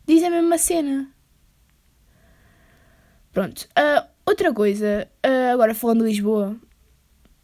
diz 0.06 0.24
a 0.24 0.30
mesma 0.30 0.60
cena. 0.60 1.12
Pronto. 3.34 3.67
Uh, 3.71 4.08
outra 4.24 4.54
coisa, 4.54 5.10
uh, 5.26 5.54
agora 5.54 5.74
falando 5.74 6.04
de 6.04 6.12
Lisboa, 6.12 6.56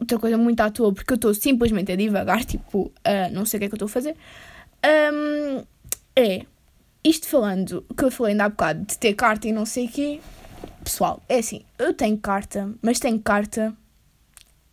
outra 0.01 0.17
coisa 0.17 0.37
muito 0.37 0.59
à 0.59 0.69
toa, 0.69 0.91
porque 0.91 1.13
eu 1.13 1.15
estou 1.15 1.33
simplesmente 1.33 1.91
a 1.91 1.95
divagar, 1.95 2.43
tipo, 2.45 2.87
uh, 2.87 3.31
não 3.31 3.45
sei 3.45 3.57
o 3.57 3.59
que 3.59 3.65
é 3.65 3.67
que 3.69 3.73
eu 3.73 3.77
estou 3.77 3.85
a 3.85 3.89
fazer, 3.89 4.15
um, 5.13 5.63
é, 6.15 6.45
isto 7.03 7.27
falando, 7.27 7.85
que 7.95 8.03
eu 8.03 8.11
falei 8.11 8.33
ainda 8.33 8.45
há 8.45 8.49
bocado, 8.49 8.85
de 8.85 8.97
ter 8.97 9.13
carta 9.13 9.47
e 9.47 9.51
não 9.51 9.65
sei 9.65 9.85
o 9.85 9.89
quê, 9.89 10.19
pessoal, 10.83 11.21
é 11.29 11.37
assim, 11.37 11.61
eu 11.77 11.93
tenho 11.93 12.17
carta, 12.17 12.73
mas 12.81 12.99
tenho 12.99 13.19
carta 13.19 13.75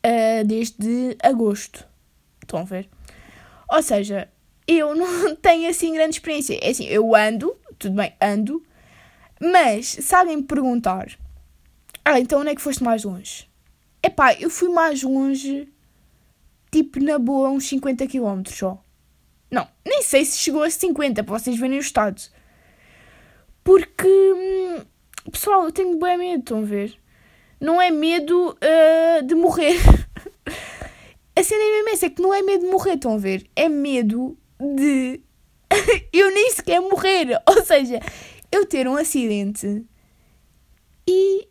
uh, 0.04 0.44
desde 0.46 1.16
agosto, 1.22 1.86
estão 2.42 2.60
a 2.60 2.64
ver? 2.64 2.88
Ou 3.70 3.82
seja, 3.82 4.28
eu 4.66 4.94
não 4.96 5.36
tenho 5.36 5.68
assim 5.68 5.92
grande 5.92 6.16
experiência, 6.16 6.58
é 6.60 6.70
assim, 6.70 6.86
eu 6.86 7.14
ando, 7.14 7.54
tudo 7.78 7.94
bem, 7.94 8.12
ando, 8.20 8.62
mas 9.40 9.98
me 10.26 10.42
perguntar, 10.42 11.06
ah, 12.04 12.18
então 12.18 12.40
onde 12.40 12.50
é 12.50 12.54
que 12.54 12.62
foste 12.62 12.82
mais 12.82 13.04
longe? 13.04 13.47
Epá, 14.02 14.34
eu 14.34 14.48
fui 14.48 14.68
mais 14.68 15.02
longe, 15.02 15.68
tipo 16.70 17.02
na 17.02 17.18
boa, 17.18 17.50
uns 17.50 17.64
50 17.68 18.06
km 18.06 18.42
só. 18.46 18.82
Não, 19.50 19.66
nem 19.86 20.02
sei 20.02 20.24
se 20.24 20.38
chegou 20.38 20.62
a 20.62 20.70
50, 20.70 21.24
para 21.24 21.38
vocês 21.38 21.58
verem 21.58 21.78
o 21.78 21.80
estado. 21.80 22.20
Porque, 23.64 24.08
hum, 24.08 24.84
pessoal, 25.30 25.64
eu 25.64 25.72
tenho 25.72 25.98
bem 25.98 26.18
medo, 26.18 26.40
estão 26.40 26.58
a 26.60 26.64
ver? 26.64 26.98
Não 27.60 27.80
é 27.80 27.90
medo 27.90 28.56
uh, 28.56 29.26
de 29.26 29.34
morrer. 29.34 29.76
a 31.34 31.42
cena 31.42 31.62
é 31.62 31.72
mesmo 31.72 31.88
essa, 31.90 32.06
é 32.06 32.10
que 32.10 32.22
não 32.22 32.32
é 32.32 32.42
medo 32.42 32.64
de 32.64 32.70
morrer, 32.70 32.94
estão 32.94 33.14
a 33.14 33.18
ver? 33.18 33.48
É 33.56 33.68
medo 33.68 34.38
de 34.60 35.20
eu 36.12 36.32
nem 36.32 36.50
sequer 36.50 36.80
morrer. 36.80 37.40
Ou 37.46 37.64
seja, 37.64 38.00
eu 38.50 38.66
ter 38.66 38.88
um 38.88 38.96
acidente 38.96 39.84
e 41.06 41.48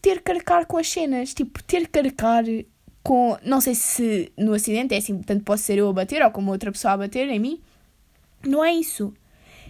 ter 0.00 0.22
que 0.22 0.32
arcar 0.32 0.66
com 0.66 0.78
as 0.78 0.88
cenas. 0.88 1.34
Tipo, 1.34 1.62
ter 1.62 1.88
que 1.88 1.98
arcar 1.98 2.44
com. 3.02 3.36
Não 3.42 3.60
sei 3.60 3.74
se 3.74 4.32
no 4.36 4.54
acidente 4.54 4.94
é 4.94 4.98
assim, 4.98 5.20
tanto 5.22 5.44
posso 5.44 5.64
ser 5.64 5.78
eu 5.78 5.88
a 5.88 5.92
bater 5.92 6.22
ou 6.22 6.30
como 6.30 6.50
outra 6.50 6.72
pessoa 6.72 6.94
a 6.94 6.98
bater 6.98 7.28
em 7.28 7.38
mim. 7.38 7.60
Não 8.46 8.64
é 8.64 8.72
isso. 8.72 9.12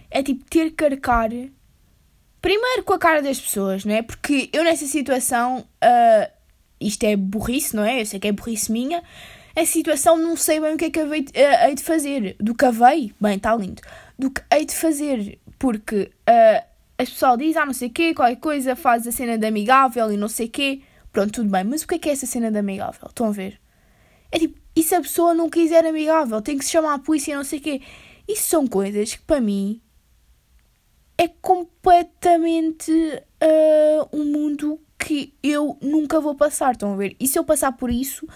É 0.09 0.21
tipo 0.21 0.45
ter 0.49 0.71
que 0.71 0.83
arcar. 0.83 1.29
Primeiro 2.41 2.83
com 2.83 2.93
a 2.93 2.99
cara 2.99 3.21
das 3.21 3.39
pessoas, 3.39 3.85
não 3.85 3.93
é? 3.93 4.01
Porque 4.01 4.49
eu 4.53 4.63
nessa 4.63 4.85
situação. 4.85 5.65
Uh, 5.83 6.31
isto 6.79 7.03
é 7.05 7.15
burrice, 7.15 7.75
não 7.75 7.83
é? 7.83 8.01
Eu 8.01 8.05
sei 8.05 8.19
que 8.19 8.27
é 8.27 8.31
burrice 8.31 8.71
minha. 8.71 9.01
A 9.55 9.65
situação 9.65 10.17
não 10.17 10.35
sei 10.35 10.59
bem 10.59 10.73
o 10.73 10.77
que 10.77 10.85
é 10.85 10.89
que 10.89 10.99
eu 10.99 11.13
hei 11.13 11.23
de 11.23 11.83
fazer. 11.83 12.35
Do 12.39 12.55
que 12.55 12.65
havei, 12.65 13.13
bem, 13.21 13.37
está 13.37 13.55
lindo. 13.55 13.81
Do 14.17 14.31
que 14.31 14.41
hei 14.51 14.65
de 14.65 14.75
fazer. 14.75 15.39
Porque 15.59 16.11
uh, 16.27 16.72
as 17.03 17.09
pessoal 17.09 17.37
diz, 17.37 17.55
ah, 17.55 17.65
não 17.65 17.73
sei 17.73 17.89
o 17.89 17.91
quê, 17.91 18.13
qualquer 18.13 18.37
coisa, 18.37 18.75
faz 18.75 19.07
a 19.07 19.11
cena 19.11 19.37
de 19.37 19.45
amigável 19.45 20.11
e 20.11 20.17
não 20.17 20.27
sei 20.27 20.47
o 20.47 20.49
quê. 20.49 20.81
Pronto, 21.11 21.31
tudo 21.31 21.49
bem. 21.49 21.63
Mas 21.63 21.83
o 21.83 21.87
que 21.87 21.95
é 21.95 21.99
que 21.99 22.09
é 22.09 22.11
essa 22.11 22.25
cena 22.25 22.51
de 22.51 22.57
amigável? 22.57 23.07
Estão 23.07 23.27
a 23.27 23.31
ver? 23.31 23.59
É 24.31 24.39
tipo, 24.39 24.59
e 24.75 24.81
se 24.81 24.95
a 24.95 25.01
pessoa 25.01 25.33
não 25.33 25.49
quiser 25.49 25.85
amigável? 25.85 26.41
Tem 26.41 26.57
que 26.57 26.65
se 26.65 26.71
chamar 26.71 26.95
a 26.95 26.99
polícia 26.99 27.33
e 27.33 27.35
não 27.35 27.43
sei 27.43 27.59
o 27.59 27.61
quê. 27.61 27.81
Isso 28.27 28.49
são 28.49 28.65
coisas 28.65 29.15
que 29.15 29.21
para 29.21 29.39
mim 29.39 29.79
é 31.17 31.27
completamente 31.27 32.91
uh, 32.91 34.09
um 34.11 34.25
mundo 34.25 34.79
que 34.97 35.33
eu 35.43 35.77
nunca 35.81 36.19
vou 36.19 36.33
passar. 36.33 36.73
Estão 36.73 36.93
a 36.93 36.95
ver? 36.95 37.15
E 37.19 37.27
se 37.27 37.37
eu 37.37 37.43
passar 37.43 37.73
por 37.73 37.91
isso, 37.91 38.27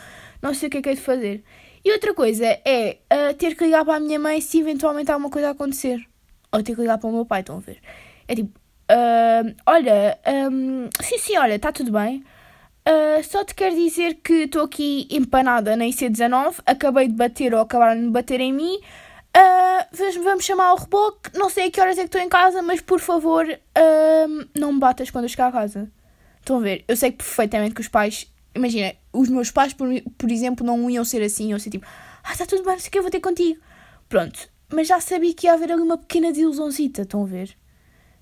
não 0.41 0.53
sei 0.53 0.67
o 0.67 0.69
que 0.69 0.77
é 0.77 0.81
que 0.81 0.89
é 0.89 0.93
de 0.93 1.01
fazer. 1.01 1.43
E 1.83 1.91
outra 1.91 2.13
coisa 2.13 2.45
é 2.45 2.99
uh, 3.11 3.33
ter 3.35 3.55
que 3.55 3.63
ligar 3.63 3.83
para 3.85 3.95
a 3.95 3.99
minha 3.99 4.19
mãe 4.19 4.41
se 4.41 4.59
eventualmente 4.59 5.09
alguma 5.09 5.29
coisa 5.29 5.49
acontecer. 5.51 6.05
Ou 6.51 6.61
ter 6.61 6.75
que 6.75 6.81
ligar 6.81 6.97
para 6.97 7.09
o 7.09 7.13
meu 7.13 7.25
pai, 7.25 7.39
estão 7.39 7.57
a 7.57 7.59
ver? 7.59 7.81
É 8.27 8.35
tipo, 8.35 8.59
uh, 8.91 9.55
olha, 9.65 10.19
um, 10.51 10.89
sim, 11.01 11.17
sim, 11.17 11.37
olha, 11.37 11.55
está 11.55 11.71
tudo 11.71 11.91
bem. 11.91 12.23
Uh, 12.87 13.21
só 13.23 13.43
te 13.43 13.53
quero 13.53 13.75
dizer 13.75 14.15
que 14.15 14.43
estou 14.43 14.63
aqui 14.63 15.07
empanada 15.11 15.75
na 15.75 15.85
IC19, 15.85 16.61
acabei 16.65 17.07
de 17.07 17.15
bater 17.15 17.53
ou 17.53 17.61
acabaram 17.61 17.99
de 18.01 18.09
bater 18.09 18.39
em 18.39 18.53
mim. 18.53 18.79
Uh, 19.35 20.23
vamos 20.23 20.45
chamar 20.45 20.73
o 20.73 20.77
reboque, 20.77 21.37
não 21.37 21.49
sei 21.49 21.67
a 21.67 21.71
que 21.71 21.81
horas 21.81 21.97
é 21.97 22.01
que 22.01 22.07
estou 22.07 22.21
em 22.21 22.29
casa, 22.29 22.61
mas 22.61 22.81
por 22.81 22.99
favor, 22.99 23.45
uh, 23.45 24.47
não 24.57 24.73
me 24.73 24.79
batas 24.79 25.11
quando 25.11 25.25
eu 25.25 25.29
chegar 25.29 25.47
a 25.47 25.51
casa. 25.51 25.91
Estão 26.39 26.57
a 26.57 26.59
ver? 26.61 26.85
Eu 26.87 26.95
sei 26.95 27.11
perfeitamente 27.11 27.75
que 27.75 27.81
os 27.81 27.89
pais, 27.89 28.31
imagina, 28.55 28.95
os 29.11 29.27
meus 29.27 29.51
pais, 29.51 29.73
por, 29.73 29.89
por 30.17 30.31
exemplo, 30.31 30.65
não 30.65 30.89
iam 30.89 31.03
ser 31.03 31.21
assim, 31.21 31.49
iam 31.49 31.59
ser 31.59 31.69
tipo, 31.69 31.85
ah, 32.23 32.31
está 32.31 32.45
tudo 32.45 32.63
bem, 32.63 32.73
não 32.73 32.79
sei 32.79 32.87
o 32.87 32.91
que, 32.91 32.99
eu 32.99 33.03
vou 33.03 33.11
ter 33.11 33.19
contigo. 33.19 33.59
Pronto, 34.07 34.49
mas 34.73 34.87
já 34.87 35.01
sabia 35.01 35.33
que 35.33 35.45
ia 35.45 35.53
haver 35.53 35.73
ali 35.73 35.81
uma 35.81 35.97
pequena 35.97 36.29
desilusãozita, 36.29 37.01
estão 37.01 37.23
a 37.23 37.25
ver? 37.25 37.55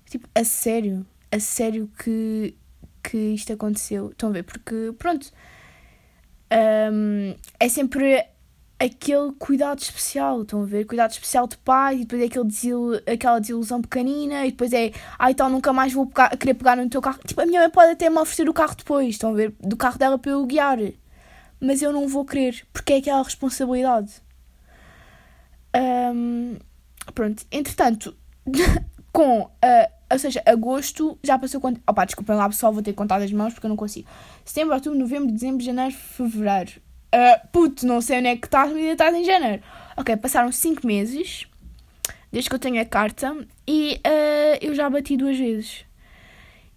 Tipo, 0.08 0.28
a 0.34 0.44
sério, 0.44 1.06
a 1.30 1.40
sério 1.40 1.90
que, 2.02 2.56
que 3.02 3.16
isto 3.16 3.52
aconteceu. 3.52 4.10
Estão 4.10 4.30
a 4.30 4.32
ver? 4.32 4.44
Porque, 4.44 4.94
pronto, 4.98 5.30
um, 6.92 7.34
é 7.58 7.68
sempre 7.68 8.24
aquele 8.78 9.32
cuidado 9.38 9.78
especial, 9.80 10.42
estão 10.42 10.62
a 10.62 10.66
ver? 10.66 10.84
Cuidado 10.84 11.10
especial 11.10 11.46
de 11.46 11.56
pai, 11.58 11.96
e 11.96 11.98
depois 12.00 12.22
é 12.22 12.26
aquele 12.26 12.44
desil, 12.44 12.94
aquela 13.06 13.38
desilusão 13.38 13.80
pequenina, 13.80 14.46
e 14.46 14.50
depois 14.50 14.72
é, 14.72 14.92
ah, 15.18 15.30
então 15.30 15.48
nunca 15.48 15.72
mais 15.72 15.92
vou 15.92 16.06
pegar, 16.06 16.36
querer 16.36 16.54
pegar 16.54 16.76
no 16.76 16.88
teu 16.88 17.00
carro. 17.00 17.18
Tipo, 17.26 17.40
a 17.40 17.46
minha 17.46 17.60
mãe 17.60 17.70
pode 17.70 17.92
até 17.92 18.10
me 18.10 18.18
oferecer 18.18 18.48
o 18.48 18.54
carro 18.54 18.74
depois, 18.76 19.08
estão 19.08 19.30
a 19.30 19.34
ver? 19.34 19.54
Do 19.60 19.76
carro 19.76 19.98
dela 19.98 20.18
para 20.18 20.32
eu 20.32 20.44
guiar. 20.44 20.78
Mas 21.58 21.80
eu 21.80 21.90
não 21.92 22.06
vou 22.06 22.24
querer, 22.24 22.66
porque 22.72 22.92
é 22.92 22.96
aquela 22.98 23.22
responsabilidade. 23.22 24.12
Um, 25.74 26.58
pronto, 27.14 27.44
entretanto, 27.50 28.14
com, 29.12 29.42
uh, 29.42 29.95
ou 30.10 30.18
seja, 30.18 30.42
agosto 30.46 31.18
já 31.22 31.38
passou 31.38 31.60
quanto. 31.60 31.80
Opá, 31.88 32.04
desculpem 32.04 32.36
lá 32.36 32.48
pessoal, 32.48 32.72
vou 32.72 32.82
ter 32.82 32.92
que 32.92 32.96
contar 32.96 33.20
as 33.20 33.32
mãos 33.32 33.54
porque 33.54 33.66
eu 33.66 33.70
não 33.70 33.76
consigo. 33.76 34.08
Setembro, 34.44 34.74
outubro, 34.74 34.98
novembro, 34.98 35.32
dezembro, 35.32 35.64
janeiro, 35.64 35.94
fevereiro. 35.94 36.72
Uh, 37.14 37.48
puto, 37.52 37.86
não 37.86 38.00
sei 38.00 38.18
onde 38.18 38.28
é 38.28 38.36
que 38.36 38.46
estás, 38.46 38.68
mas 38.70 38.78
ainda 38.78 38.92
estás 38.92 39.14
em 39.14 39.24
janeiro. 39.24 39.62
Ok, 39.96 40.16
passaram 40.16 40.52
5 40.52 40.86
meses 40.86 41.46
desde 42.30 42.50
que 42.50 42.54
eu 42.54 42.60
tenho 42.60 42.80
a 42.80 42.84
carta 42.84 43.36
e 43.66 44.00
uh, 44.06 44.58
eu 44.60 44.74
já 44.74 44.88
bati 44.90 45.16
duas 45.16 45.38
vezes. 45.38 45.84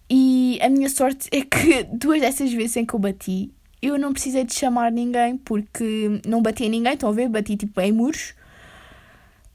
E 0.08 0.58
a 0.60 0.68
minha 0.68 0.88
sorte 0.88 1.28
é 1.30 1.42
que 1.42 1.84
duas 1.92 2.20
dessas 2.20 2.52
vezes 2.52 2.76
em 2.76 2.84
que 2.84 2.94
eu 2.94 2.98
bati, 2.98 3.52
eu 3.80 3.98
não 3.98 4.12
precisei 4.12 4.44
de 4.44 4.54
chamar 4.54 4.90
ninguém 4.90 5.36
porque 5.36 6.20
não 6.26 6.42
bati 6.42 6.64
em 6.64 6.70
ninguém, 6.70 6.94
estão 6.94 7.10
a 7.10 7.12
ver? 7.12 7.28
Bati 7.28 7.56
tipo 7.56 7.80
em 7.80 7.92
muros. 7.92 8.34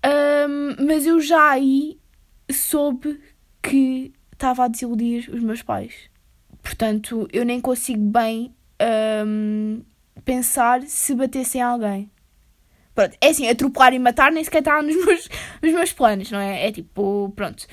Um, 0.06 0.86
mas 0.86 1.06
eu 1.06 1.20
já 1.20 1.50
aí 1.50 1.98
soube 2.52 3.20
que 3.68 4.14
estava 4.32 4.66
a 4.66 4.68
desiludir 4.68 5.30
os 5.34 5.42
meus 5.42 5.62
pais. 5.62 6.10
Portanto, 6.62 7.28
eu 7.32 7.44
nem 7.44 7.60
consigo 7.60 8.02
bem 8.02 8.54
um, 9.26 9.82
pensar 10.24 10.84
se 10.84 11.16
batesse 11.16 11.58
em 11.58 11.62
alguém. 11.62 12.12
Pronto, 12.94 13.18
é 13.20 13.30
assim, 13.30 13.50
atropelar 13.50 13.94
e 13.94 14.00
matar 14.00 14.32
nem 14.32 14.44
sequer 14.44 14.60
está 14.60 14.82
nos 14.82 14.96
meus, 15.06 15.30
nos 15.62 15.74
meus 15.74 15.94
planos, 15.94 16.32
não 16.32 16.40
é? 16.40 16.68
É 16.68 16.72
tipo, 16.72 17.32
pronto. 17.36 17.66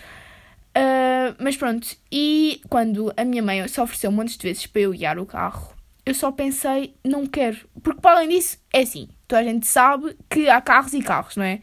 Uh, 0.77 1.37
mas 1.39 1.57
pronto, 1.57 1.87
e 2.11 2.63
quando 2.69 3.13
a 3.17 3.25
minha 3.25 3.43
mãe 3.43 3.67
se 3.69 3.81
ofereceu 3.81 4.11
um 4.11 4.15
monte 4.15 4.39
de 4.39 4.43
vezes 4.43 4.67
para 4.67 4.83
eu 4.83 4.93
guiar 4.93 5.19
o 5.19 5.27
carro, 5.27 5.75
eu 6.05 6.15
só 6.15 6.33
pensei, 6.33 6.95
não 7.05 7.27
quero. 7.27 7.69
Porque 7.83 8.01
para 8.01 8.17
além 8.17 8.31
disso, 8.31 8.59
é 8.73 8.81
assim, 8.81 9.09
toda 9.29 9.43
a 9.43 9.45
gente 9.45 9.67
sabe 9.67 10.17
que 10.31 10.49
há 10.49 10.61
carros 10.61 10.95
e 10.95 11.03
carros, 11.03 11.37
não 11.37 11.45
é? 11.45 11.61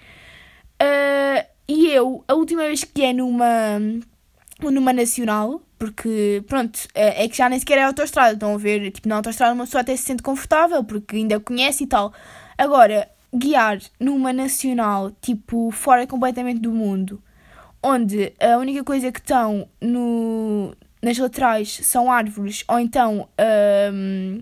Uh, 0.82 1.46
e 1.68 1.88
eu, 1.92 2.24
a 2.28 2.34
última 2.34 2.64
vez 2.64 2.84
que 2.84 3.04
é 3.04 3.14
numa, 3.14 3.80
numa 4.70 4.92
nacional, 4.92 5.62
porque, 5.78 6.44
pronto, 6.48 6.80
é, 6.94 7.24
é 7.24 7.30
que 7.30 7.38
já 7.38 7.48
nem 7.48 7.60
sequer 7.60 7.78
é 7.78 7.84
autostrada, 7.84 8.34
estão 8.34 8.54
a 8.54 8.58
ver? 8.58 8.92
Tipo, 8.92 9.08
na 9.08 9.16
autostrada 9.16 9.54
uma 9.54 9.66
pessoa 9.66 9.82
até 9.82 9.96
se 9.96 10.04
sente 10.04 10.22
confortável, 10.22 10.84
porque 10.84 11.16
ainda 11.16 11.40
conhece 11.40 11.86
e 11.86 11.88
tal. 11.88 12.14
Agora, 12.58 13.10
guiar 13.34 13.80
numa 14.00 14.34
nacional, 14.34 15.12
tipo, 15.22 15.72
fora 15.72 16.06
completamente 16.06 16.60
do 16.60 16.72
mundo, 16.72 17.22
onde 17.82 18.34
a 18.40 18.58
única 18.58 18.84
coisa 18.84 19.12
que 19.12 19.20
estão 19.20 19.68
no, 19.80 20.76
nas 21.02 21.18
laterais 21.18 21.80
são 21.84 22.12
árvores, 22.12 22.64
ou 22.68 22.80
então. 22.80 23.30
Um, 23.94 24.42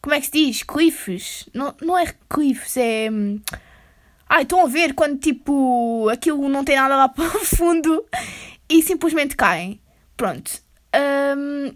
como 0.00 0.16
é 0.16 0.20
que 0.20 0.26
se 0.26 0.32
diz? 0.32 0.62
Cliffs? 0.64 1.48
Não, 1.54 1.74
não 1.80 1.96
é 1.96 2.12
cliffs, 2.28 2.76
é. 2.76 3.08
Hum, 3.08 3.40
Ai, 4.34 4.44
estão 4.44 4.64
a 4.64 4.66
ver 4.66 4.94
quando 4.94 5.18
tipo 5.18 6.08
aquilo 6.08 6.48
não 6.48 6.64
tem 6.64 6.74
nada 6.76 6.96
lá 6.96 7.06
para 7.10 7.26
o 7.26 7.44
fundo 7.44 8.02
e 8.68 8.82
simplesmente 8.82 9.36
caem. 9.36 9.80
Pronto. 10.16 10.62
Um, 11.36 11.74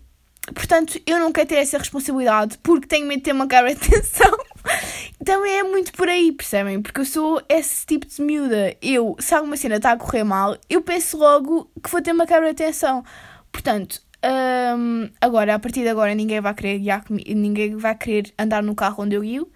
portanto, 0.54 1.00
eu 1.06 1.18
não 1.18 1.32
quero 1.32 1.48
ter 1.48 1.56
essa 1.56 1.78
responsabilidade 1.78 2.58
porque 2.62 2.86
tenho 2.86 3.06
medo 3.06 3.18
de 3.18 3.24
ter 3.24 3.32
uma 3.32 3.46
cara 3.46 3.74
de 3.74 3.84
atenção. 3.84 4.36
Também 5.24 5.58
é 5.58 5.62
muito 5.62 5.92
por 5.92 6.08
aí, 6.08 6.32
percebem? 6.32 6.80
Porque 6.82 7.00
eu 7.00 7.04
sou 7.04 7.42
esse 7.48 7.86
tipo 7.86 8.06
de 8.06 8.20
miúda. 8.22 8.76
Eu, 8.80 9.16
se 9.18 9.34
alguma 9.34 9.56
cena 9.56 9.76
está 9.76 9.92
a 9.92 9.96
correr 9.96 10.24
mal, 10.24 10.56
eu 10.68 10.82
penso 10.82 11.16
logo 11.16 11.70
que 11.82 11.90
vou 11.90 12.02
ter 12.02 12.12
uma 12.12 12.26
quebra 12.26 12.52
de 12.52 12.62
atenção. 12.62 13.04
Portanto, 13.50 14.00
um, 14.24 15.08
agora, 15.20 15.54
a 15.54 15.58
partir 15.58 15.82
de 15.82 15.88
agora, 15.88 16.14
ninguém 16.14 16.40
vai 16.40 16.54
querer 16.54 16.78
guiar 16.78 17.04
comigo, 17.04 17.28
ninguém 17.34 17.76
vai 17.76 17.94
querer 17.94 18.32
andar 18.38 18.62
no 18.62 18.74
carro 18.74 19.04
onde 19.04 19.16
eu 19.16 19.20
guio. 19.20 19.50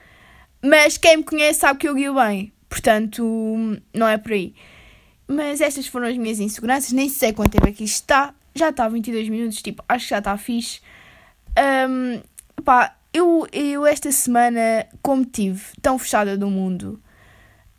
Mas 0.62 0.96
quem 0.96 1.18
me 1.18 1.24
conhece 1.24 1.60
sabe 1.60 1.78
que 1.78 1.88
eu 1.88 1.94
guio 1.94 2.14
bem. 2.14 2.52
Portanto, 2.68 3.22
não 3.94 4.06
é 4.06 4.16
por 4.16 4.32
aí. 4.32 4.54
Mas 5.32 5.60
estas 5.60 5.86
foram 5.86 6.08
as 6.08 6.18
minhas 6.18 6.40
inseguranças. 6.40 6.90
Nem 6.90 7.08
sei 7.08 7.32
quanto 7.32 7.52
tempo 7.52 7.68
é 7.68 7.70
que 7.70 7.84
isto 7.84 8.02
está. 8.02 8.34
Já 8.52 8.70
está 8.70 8.88
22 8.88 9.28
minutos, 9.28 9.62
tipo, 9.62 9.80
acho 9.88 10.06
que 10.06 10.10
já 10.10 10.18
está 10.18 10.36
fixe. 10.36 10.80
Um, 11.88 12.20
pá, 12.64 12.96
eu, 13.14 13.46
eu 13.52 13.86
esta 13.86 14.10
semana, 14.10 14.88
como 15.00 15.24
tive 15.24 15.62
tão 15.80 16.00
fechada 16.00 16.36
do 16.36 16.50
mundo, 16.50 17.00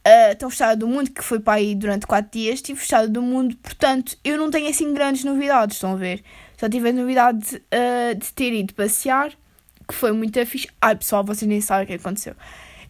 uh, 0.08 0.36
tão 0.38 0.50
fechada 0.50 0.78
do 0.78 0.88
mundo, 0.88 1.12
que 1.12 1.22
foi 1.22 1.42
para 1.42 1.56
aí 1.56 1.76
durante 1.76 2.08
4 2.08 2.32
dias, 2.32 2.56
estive 2.56 2.80
fechada 2.80 3.10
do 3.10 3.22
mundo, 3.22 3.58
portanto, 3.58 4.18
eu 4.24 4.38
não 4.38 4.50
tenho 4.50 4.70
assim 4.70 4.94
grandes 4.94 5.26
novidades, 5.26 5.76
estão 5.76 5.92
a 5.92 5.98
ver? 5.98 6.24
Só 6.58 6.70
tive 6.70 6.88
a 6.88 6.94
novidade 6.94 7.58
uh, 7.58 8.16
de 8.18 8.32
ter 8.32 8.54
ido 8.54 8.74
passear, 8.74 9.34
que 9.86 9.94
foi 9.94 10.14
muito 10.14 10.44
fixe. 10.46 10.70
Ai 10.82 10.96
pessoal, 10.96 11.22
vocês 11.26 11.50
nem 11.50 11.60
sabem 11.60 11.84
o 11.84 11.88
que 11.88 11.96
aconteceu. 11.96 12.34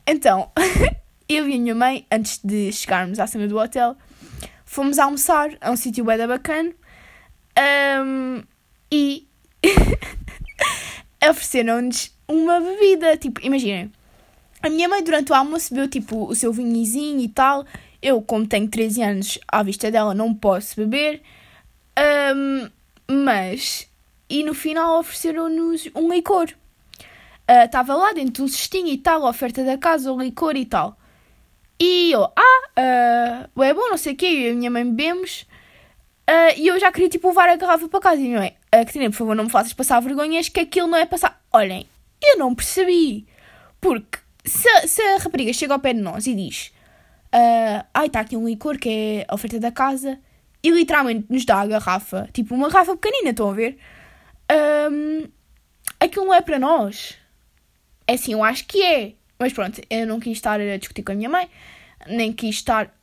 Então, 0.06 0.52
eu 1.28 1.50
e 1.50 1.56
a 1.56 1.58
minha 1.58 1.74
mãe, 1.74 2.06
antes 2.12 2.39
de 2.43 2.71
chegarmos 2.71 3.17
à 3.17 3.26
cena 3.26 3.47
do 3.47 3.58
hotel, 3.58 3.97
fomos 4.71 4.97
almoçar 4.97 5.49
a 5.60 5.69
um 5.69 5.75
sítio 5.75 6.05
bem 6.05 6.25
bacana 6.25 6.71
um, 8.05 8.41
e 8.89 9.27
ofereceram-nos 11.29 12.15
uma 12.25 12.57
bebida. 12.62 13.17
Tipo, 13.17 13.45
imaginem, 13.45 13.91
a 14.63 14.69
minha 14.69 14.88
mãe 14.88 15.03
durante 15.03 15.29
o 15.29 15.36
almoço 15.36 15.73
bebeu 15.73 15.89
tipo 15.89 16.25
o 16.25 16.34
seu 16.34 16.53
vinhozinho 16.53 17.19
e 17.19 17.27
tal. 17.27 17.65
Eu, 18.01 18.21
como 18.21 18.47
tenho 18.47 18.69
13 18.69 19.03
anos, 19.03 19.39
à 19.45 19.62
vista 19.62 19.91
dela, 19.91 20.13
não 20.13 20.34
posso 20.34 20.77
beber. 20.77 21.21
Um, 22.34 22.69
mas, 23.13 23.89
e 24.29 24.41
no 24.41 24.53
final 24.53 24.99
ofereceram-nos 24.99 25.89
um 25.93 26.10
licor. 26.10 26.47
Estava 27.45 27.93
uh, 27.93 27.99
lá 27.99 28.13
dentro 28.13 28.36
de 28.36 28.41
um 28.43 28.47
cestinho 28.47 28.88
e 28.88 28.97
tal, 28.97 29.25
a 29.25 29.29
oferta 29.31 29.65
da 29.65 29.77
casa, 29.77 30.13
o 30.13 30.17
licor 30.17 30.55
e 30.55 30.65
tal. 30.65 30.97
E 31.84 32.12
eu, 32.12 32.26
ah, 32.26 33.50
uh, 33.58 33.63
é 33.63 33.74
bom, 33.74 33.89
não 33.89 33.98
sei 33.98 34.13
o 34.13 34.15
quê, 34.15 34.28
eu 34.28 34.32
e 34.32 34.50
a 34.52 34.54
minha 34.54 34.70
mãe 34.70 34.86
bebemos. 34.86 35.48
Uh, 36.30 36.54
e 36.56 36.67
eu 36.67 36.80
já 36.80 36.91
queria, 36.91 37.10
tipo, 37.10 37.30
levar 37.30 37.50
a 37.50 37.56
garrafa 37.56 37.89
para 37.89 38.00
casa. 38.00 38.22
E 38.22 38.32
não 38.32 38.39
é? 38.39 38.54
A 38.72 38.86
Catarina, 38.86 39.10
por 39.10 39.17
favor, 39.17 39.36
não 39.36 39.46
me 39.46 39.50
faças 39.50 39.74
passar 39.74 40.00
vergonhas, 40.00 40.48
que 40.48 40.60
aquilo 40.60 40.88
não 40.88 41.00
é 41.00 41.08
passar. 41.08 41.41
Olhem, 41.52 41.88
eu 42.22 42.38
não 42.38 42.54
percebi. 42.54 43.26
Porque 43.82 44.20
se, 44.46 44.88
se 44.88 45.02
a 45.02 45.17
rapariga 45.17 45.52
chega 45.54 45.74
ao 45.74 45.80
pé 45.80 45.94
de 45.94 46.02
nós 46.02 46.28
e 46.28 46.36
diz: 46.36 46.72
uh, 47.34 47.84
Ai, 47.91 48.06
está 48.06 48.20
aqui 48.20 48.38
um 48.38 48.46
licor 48.46 48.78
que 48.78 48.89
é 48.89 49.26
a 49.28 49.34
oferta 49.34 49.60
da 49.60 49.72
casa, 49.72 50.20
e 50.62 50.70
literalmente 50.70 51.26
nos 51.32 51.46
dá 51.46 51.62
a 51.62 51.65
garrafa, 51.65 52.30
tipo, 52.32 52.54
uma 52.54 52.70
garrafa 52.70 52.96
pequenina, 52.96 53.32
estão 53.32 53.50
a 53.50 53.54
ver? 53.54 53.80
Um, 54.91 55.28
aquilo 56.00 56.26
não 56.26 56.34
é 56.36 56.41
para 56.41 56.60
nós. 56.60 57.17
É 58.06 58.13
assim, 58.13 58.34
eu 58.34 58.44
acho 58.44 58.67
que 58.67 58.84
é. 58.84 59.13
Mas 59.41 59.54
pronto, 59.54 59.82
eu 59.89 60.06
não 60.06 60.19
quis 60.19 60.34
estar 60.34 60.62
a 60.62 60.77
discutir 60.77 61.01
com 61.01 61.13
a 61.13 61.15
minha 61.15 61.27
mãe, 61.27 61.49
nem 62.08 62.32
quis 62.32 62.58
estar 62.58 62.95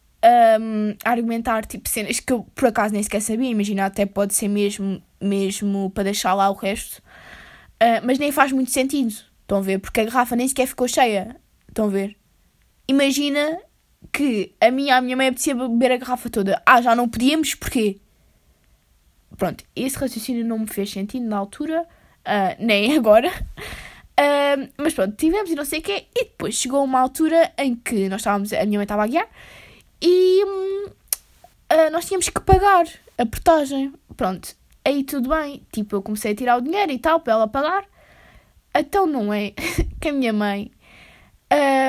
um, 0.60 0.94
a 1.04 1.10
argumentar 1.10 1.66
tipo 1.66 1.88
cenas 1.88 2.20
que 2.20 2.32
eu 2.32 2.44
por 2.54 2.68
acaso 2.68 2.94
nem 2.94 3.02
sequer 3.02 3.20
sabia. 3.20 3.50
Imagina, 3.50 3.86
até 3.86 4.06
pode 4.06 4.34
ser 4.34 4.46
mesmo, 4.46 5.02
mesmo 5.20 5.90
para 5.90 6.04
deixar 6.04 6.34
lá 6.34 6.48
o 6.48 6.54
resto, 6.54 6.98
uh, 7.82 8.00
mas 8.04 8.20
nem 8.20 8.30
faz 8.30 8.52
muito 8.52 8.70
sentido. 8.70 9.12
Estão 9.42 9.58
a 9.58 9.60
ver? 9.60 9.80
Porque 9.80 10.00
a 10.00 10.04
garrafa 10.04 10.36
nem 10.36 10.46
sequer 10.46 10.68
ficou 10.68 10.86
cheia. 10.86 11.34
Estão 11.68 11.86
a 11.86 11.88
ver? 11.88 12.16
Imagina 12.86 13.58
que 14.12 14.54
a 14.60 14.70
minha 14.70 14.96
a 14.96 15.00
minha 15.00 15.16
mãe 15.16 15.26
apetecia 15.26 15.56
beber 15.56 15.90
a 15.90 15.96
garrafa 15.96 16.30
toda. 16.30 16.62
Ah, 16.64 16.80
já 16.80 16.94
não 16.94 17.08
podíamos, 17.08 17.56
porquê? 17.56 17.98
Pronto, 19.36 19.64
esse 19.74 19.98
raciocínio 19.98 20.44
não 20.44 20.60
me 20.60 20.68
fez 20.68 20.88
sentido 20.88 21.26
na 21.26 21.36
altura, 21.36 21.82
uh, 21.82 22.64
nem 22.64 22.94
agora. 22.96 23.32
Mas 24.76 24.94
pronto, 24.94 25.14
tivemos 25.16 25.50
e 25.50 25.54
não 25.54 25.64
sei 25.64 25.80
o 25.80 25.82
quê. 25.82 26.06
E 26.14 26.24
depois 26.24 26.54
chegou 26.54 26.82
uma 26.82 27.00
altura 27.00 27.52
em 27.56 27.76
que 27.76 28.08
nós 28.08 28.20
estávamos, 28.20 28.52
a 28.52 28.64
minha 28.64 28.78
mãe 28.78 28.84
estava 28.84 29.04
a 29.04 29.06
guiar 29.06 29.28
e 30.00 30.44
uh, 30.44 31.90
nós 31.90 32.06
tínhamos 32.06 32.28
que 32.28 32.40
pagar 32.40 32.86
a 33.16 33.26
portagem. 33.26 33.92
Pronto, 34.16 34.54
aí 34.84 35.04
tudo 35.04 35.28
bem. 35.28 35.62
Tipo, 35.72 35.96
eu 35.96 36.02
comecei 36.02 36.32
a 36.32 36.34
tirar 36.34 36.56
o 36.56 36.60
dinheiro 36.60 36.92
e 36.92 36.98
tal 36.98 37.20
para 37.20 37.32
ela 37.34 37.48
pagar. 37.48 37.84
Então 38.74 39.06
não 39.06 39.32
é 39.32 39.52
que 40.00 40.08
a 40.08 40.12
minha 40.12 40.32
mãe. 40.32 40.70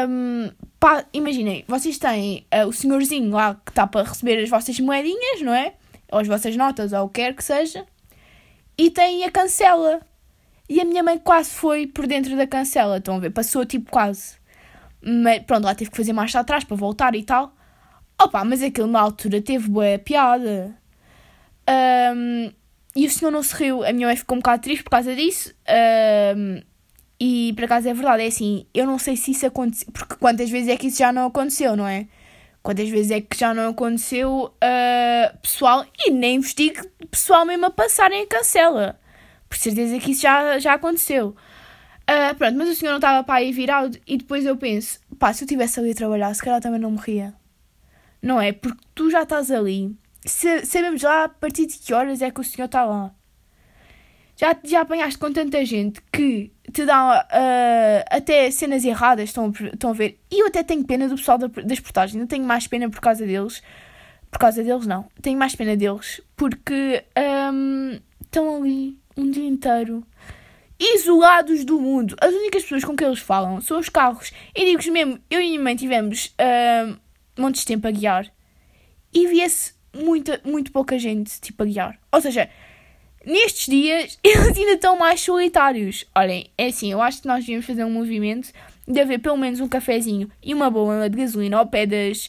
Um, 0.07 0.51
pá, 0.79 1.05
imaginem, 1.11 1.65
vocês 1.67 1.97
têm 1.97 2.45
uh, 2.53 2.67
o 2.67 2.73
senhorzinho 2.73 3.29
lá 3.31 3.55
que 3.55 3.71
está 3.71 3.85
para 3.85 4.07
receber 4.07 4.41
as 4.41 4.49
vossas 4.49 4.79
moedinhas, 4.79 5.41
não 5.41 5.53
é? 5.53 5.73
Ou 6.11 6.19
as 6.19 6.27
vossas 6.27 6.55
notas, 6.55 6.93
ou 6.93 7.05
o 7.05 7.09
que 7.09 7.21
quer 7.21 7.35
que 7.35 7.43
seja. 7.43 7.85
E 8.77 8.89
tem 8.89 9.25
a 9.25 9.31
cancela. 9.31 10.01
E 10.69 10.79
a 10.79 10.85
minha 10.85 11.01
mãe 11.01 11.17
quase 11.17 11.49
foi 11.49 11.87
por 11.87 12.05
dentro 12.05 12.37
da 12.37 12.45
cancela, 12.45 12.97
estão 12.97 13.15
a 13.15 13.19
ver? 13.19 13.31
Passou 13.31 13.65
tipo 13.65 13.89
quase. 13.89 14.37
Mas 15.01 15.39
pronto, 15.39 15.65
lá 15.65 15.73
teve 15.73 15.89
que 15.89 15.97
fazer 15.97 16.13
marcha 16.13 16.39
atrás 16.39 16.63
para 16.63 16.77
voltar 16.77 17.15
e 17.15 17.23
tal. 17.23 17.55
Opa, 18.21 18.45
mas 18.45 18.61
aquilo 18.61 18.87
na 18.87 18.99
altura 18.99 19.41
teve 19.41 19.67
boa 19.67 19.97
piada. 19.97 20.77
Um, 22.15 22.51
e 22.95 23.07
o 23.07 23.09
senhor 23.09 23.31
não 23.31 23.41
se 23.41 23.55
riu. 23.55 23.83
A 23.83 23.91
minha 23.91 24.07
mãe 24.07 24.15
ficou 24.15 24.35
um 24.35 24.39
bocado 24.39 24.61
triste 24.61 24.83
por 24.83 24.91
causa 24.91 25.15
disso. 25.15 25.53
Um, 26.37 26.61
e 27.19 27.53
por 27.55 27.65
acaso 27.65 27.89
é 27.89 27.93
verdade, 27.93 28.23
é 28.23 28.27
assim, 28.27 28.65
eu 28.73 28.85
não 28.85 28.97
sei 28.97 29.17
se 29.17 29.31
isso 29.31 29.45
aconteceu, 29.45 29.89
porque 29.91 30.15
quantas 30.15 30.49
vezes 30.49 30.69
é 30.69 30.77
que 30.77 30.87
isso 30.87 30.99
já 30.99 31.11
não 31.11 31.25
aconteceu, 31.25 31.75
não 31.75 31.85
é? 31.85 32.07
Quantas 32.63 32.87
vezes 32.87 33.11
é 33.11 33.19
que 33.19 33.37
já 33.37 33.53
não 33.53 33.71
aconteceu 33.71 34.45
uh, 34.45 35.37
pessoal, 35.41 35.85
e 35.97 36.11
nem 36.11 36.35
investigue 36.35 36.81
pessoal 37.11 37.45
mesmo 37.45 37.65
a 37.65 37.71
passarem 37.71 38.21
a 38.21 38.27
cancela. 38.27 38.99
Por 39.49 39.57
certeza 39.57 39.97
que 39.99 40.11
isso 40.11 40.21
já, 40.21 40.59
já 40.59 40.73
aconteceu. 40.75 41.35
Uh, 42.09 42.35
pronto, 42.35 42.57
mas 42.57 42.69
o 42.69 42.75
senhor 42.75 42.91
não 42.91 42.97
estava 42.97 43.23
para 43.23 43.35
aí 43.35 43.51
virado 43.51 43.99
e 44.07 44.17
depois 44.17 44.45
eu 44.45 44.55
penso, 44.55 44.99
pá, 45.17 45.33
se 45.33 45.43
eu 45.43 45.45
estivesse 45.45 45.79
ali 45.79 45.91
a 45.91 45.95
trabalhar, 45.95 46.33
se 46.33 46.41
calhar 46.41 46.61
também 46.61 46.79
não 46.79 46.91
morria. 46.91 47.33
Não 48.21 48.39
é? 48.39 48.51
Porque 48.51 48.81
tu 48.95 49.09
já 49.09 49.23
estás 49.23 49.51
ali, 49.51 49.95
se, 50.25 50.65
sabemos 50.65 51.01
lá 51.01 51.25
a 51.25 51.29
partir 51.29 51.65
de 51.65 51.77
que 51.77 51.93
horas 51.93 52.21
é 52.21 52.31
que 52.31 52.41
o 52.41 52.43
senhor 52.43 52.65
está 52.65 52.83
lá. 52.85 53.13
Já, 54.35 54.55
já 54.63 54.81
apanhaste 54.81 55.19
com 55.19 55.31
tanta 55.33 55.63
gente 55.65 56.01
que 56.11 56.51
te 56.71 56.85
dá 56.85 57.27
uh, 57.27 58.05
até 58.09 58.49
cenas 58.49 58.85
erradas, 58.85 59.29
estão, 59.29 59.51
estão 59.51 59.89
a 59.89 59.93
ver? 59.93 60.19
E 60.31 60.41
eu 60.41 60.47
até 60.47 60.63
tenho 60.63 60.83
pena 60.85 61.07
do 61.07 61.15
pessoal 61.15 61.37
da, 61.37 61.47
das 61.47 61.79
portagens, 61.79 62.19
não 62.19 62.27
tenho 62.27 62.45
mais 62.45 62.65
pena 62.65 62.89
por 62.89 63.01
causa 63.01 63.25
deles. 63.25 63.61
Por 64.31 64.39
causa 64.39 64.63
deles, 64.63 64.85
não. 64.85 65.07
Tenho 65.21 65.37
mais 65.37 65.55
pena 65.55 65.75
deles 65.75 66.21
porque 66.35 67.03
um, 67.51 67.99
estão 68.21 68.57
ali 68.61 68.98
um 69.19 69.29
dia 69.29 69.45
inteiro 69.45 70.03
isolados 70.79 71.65
do 71.65 71.79
mundo. 71.79 72.15
As 72.21 72.33
únicas 72.33 72.63
pessoas 72.63 72.85
com 72.85 72.95
quem 72.95 73.05
eles 73.05 73.19
falam 73.19 73.59
são 73.59 73.77
os 73.77 73.89
carros. 73.89 74.31
E 74.55 74.65
digo-vos 74.65 74.87
mesmo, 74.87 75.19
eu 75.29 75.41
e 75.41 75.49
minha 75.49 75.61
mãe 75.61 75.75
tivemos 75.75 76.33
uh, 76.39 76.97
montes 77.37 77.61
de 77.61 77.67
tempo 77.67 77.85
a 77.87 77.91
guiar 77.91 78.31
e 79.13 79.27
via-se 79.27 79.73
muita, 79.93 80.39
muito 80.45 80.71
pouca 80.71 80.97
gente 80.97 81.39
tipo, 81.41 81.63
a 81.63 81.65
guiar. 81.65 81.99
Ou 82.11 82.21
seja, 82.21 82.49
nestes 83.25 83.65
dias 83.65 84.17
eles 84.23 84.57
ainda 84.57 84.73
estão 84.73 84.97
mais 84.97 85.19
solitários. 85.19 86.05
Olhem, 86.15 86.49
é 86.57 86.67
assim, 86.67 86.91
eu 86.91 87.01
acho 87.01 87.21
que 87.21 87.27
nós 87.27 87.41
devíamos 87.41 87.65
fazer 87.65 87.83
um 87.83 87.91
movimento 87.91 88.49
de 88.87 88.99
haver 89.01 89.19
pelo 89.19 89.37
menos 89.37 89.59
um 89.59 89.67
cafezinho 89.67 90.31
e 90.41 90.53
uma 90.53 90.69
bomba 90.69 91.09
de 91.09 91.17
gasolina 91.17 91.57
ao 91.57 91.67
pé 91.67 91.85
das 91.85 92.27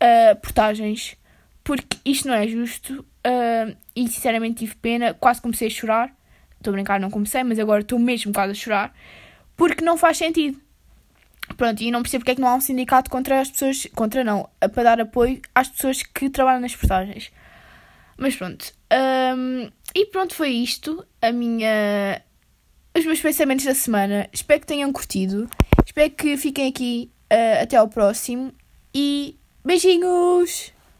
uh, 0.00 0.36
portagens, 0.40 1.16
porque 1.64 1.98
isto 2.04 2.28
não 2.28 2.34
é 2.34 2.46
justo. 2.46 3.04
Uh, 3.26 3.76
e 3.94 4.08
sinceramente 4.08 4.60
tive 4.60 4.76
pena, 4.76 5.12
quase 5.12 5.42
comecei 5.42 5.66
a 5.66 5.70
chorar 5.70 6.19
Estou 6.60 6.72
a 6.72 6.74
brincar, 6.74 7.00
não 7.00 7.10
comecei, 7.10 7.42
mas 7.42 7.58
agora 7.58 7.80
estou 7.80 7.98
mesmo 7.98 8.32
quase 8.34 8.52
a 8.52 8.54
chorar. 8.54 8.94
Porque 9.56 9.82
não 9.82 9.96
faz 9.96 10.18
sentido. 10.18 10.60
Pronto, 11.56 11.82
e 11.82 11.90
não 11.90 12.02
percebo 12.02 12.20
porque 12.20 12.32
é 12.32 12.34
que 12.34 12.40
não 12.40 12.48
há 12.48 12.54
um 12.54 12.60
sindicato 12.60 13.10
contra 13.10 13.40
as 13.40 13.50
pessoas. 13.50 13.88
Contra 13.94 14.22
não, 14.22 14.48
para 14.74 14.82
dar 14.82 15.00
apoio 15.00 15.40
às 15.54 15.68
pessoas 15.68 16.02
que 16.02 16.28
trabalham 16.28 16.60
nas 16.60 16.76
portagens. 16.76 17.32
Mas 18.16 18.36
pronto. 18.36 18.72
Um, 18.92 19.70
e 19.94 20.06
pronto, 20.06 20.34
foi 20.34 20.50
isto. 20.50 21.04
A 21.22 21.32
minha. 21.32 22.22
Os 22.96 23.06
meus 23.06 23.20
pensamentos 23.20 23.64
da 23.64 23.74
semana. 23.74 24.28
Espero 24.32 24.60
que 24.60 24.66
tenham 24.66 24.92
curtido. 24.92 25.48
Espero 25.84 26.10
que 26.10 26.36
fiquem 26.36 26.68
aqui 26.68 27.10
uh, 27.32 27.62
até 27.62 27.76
ao 27.76 27.88
próximo. 27.88 28.52
E 28.94 29.38
beijinhos! 29.64 30.72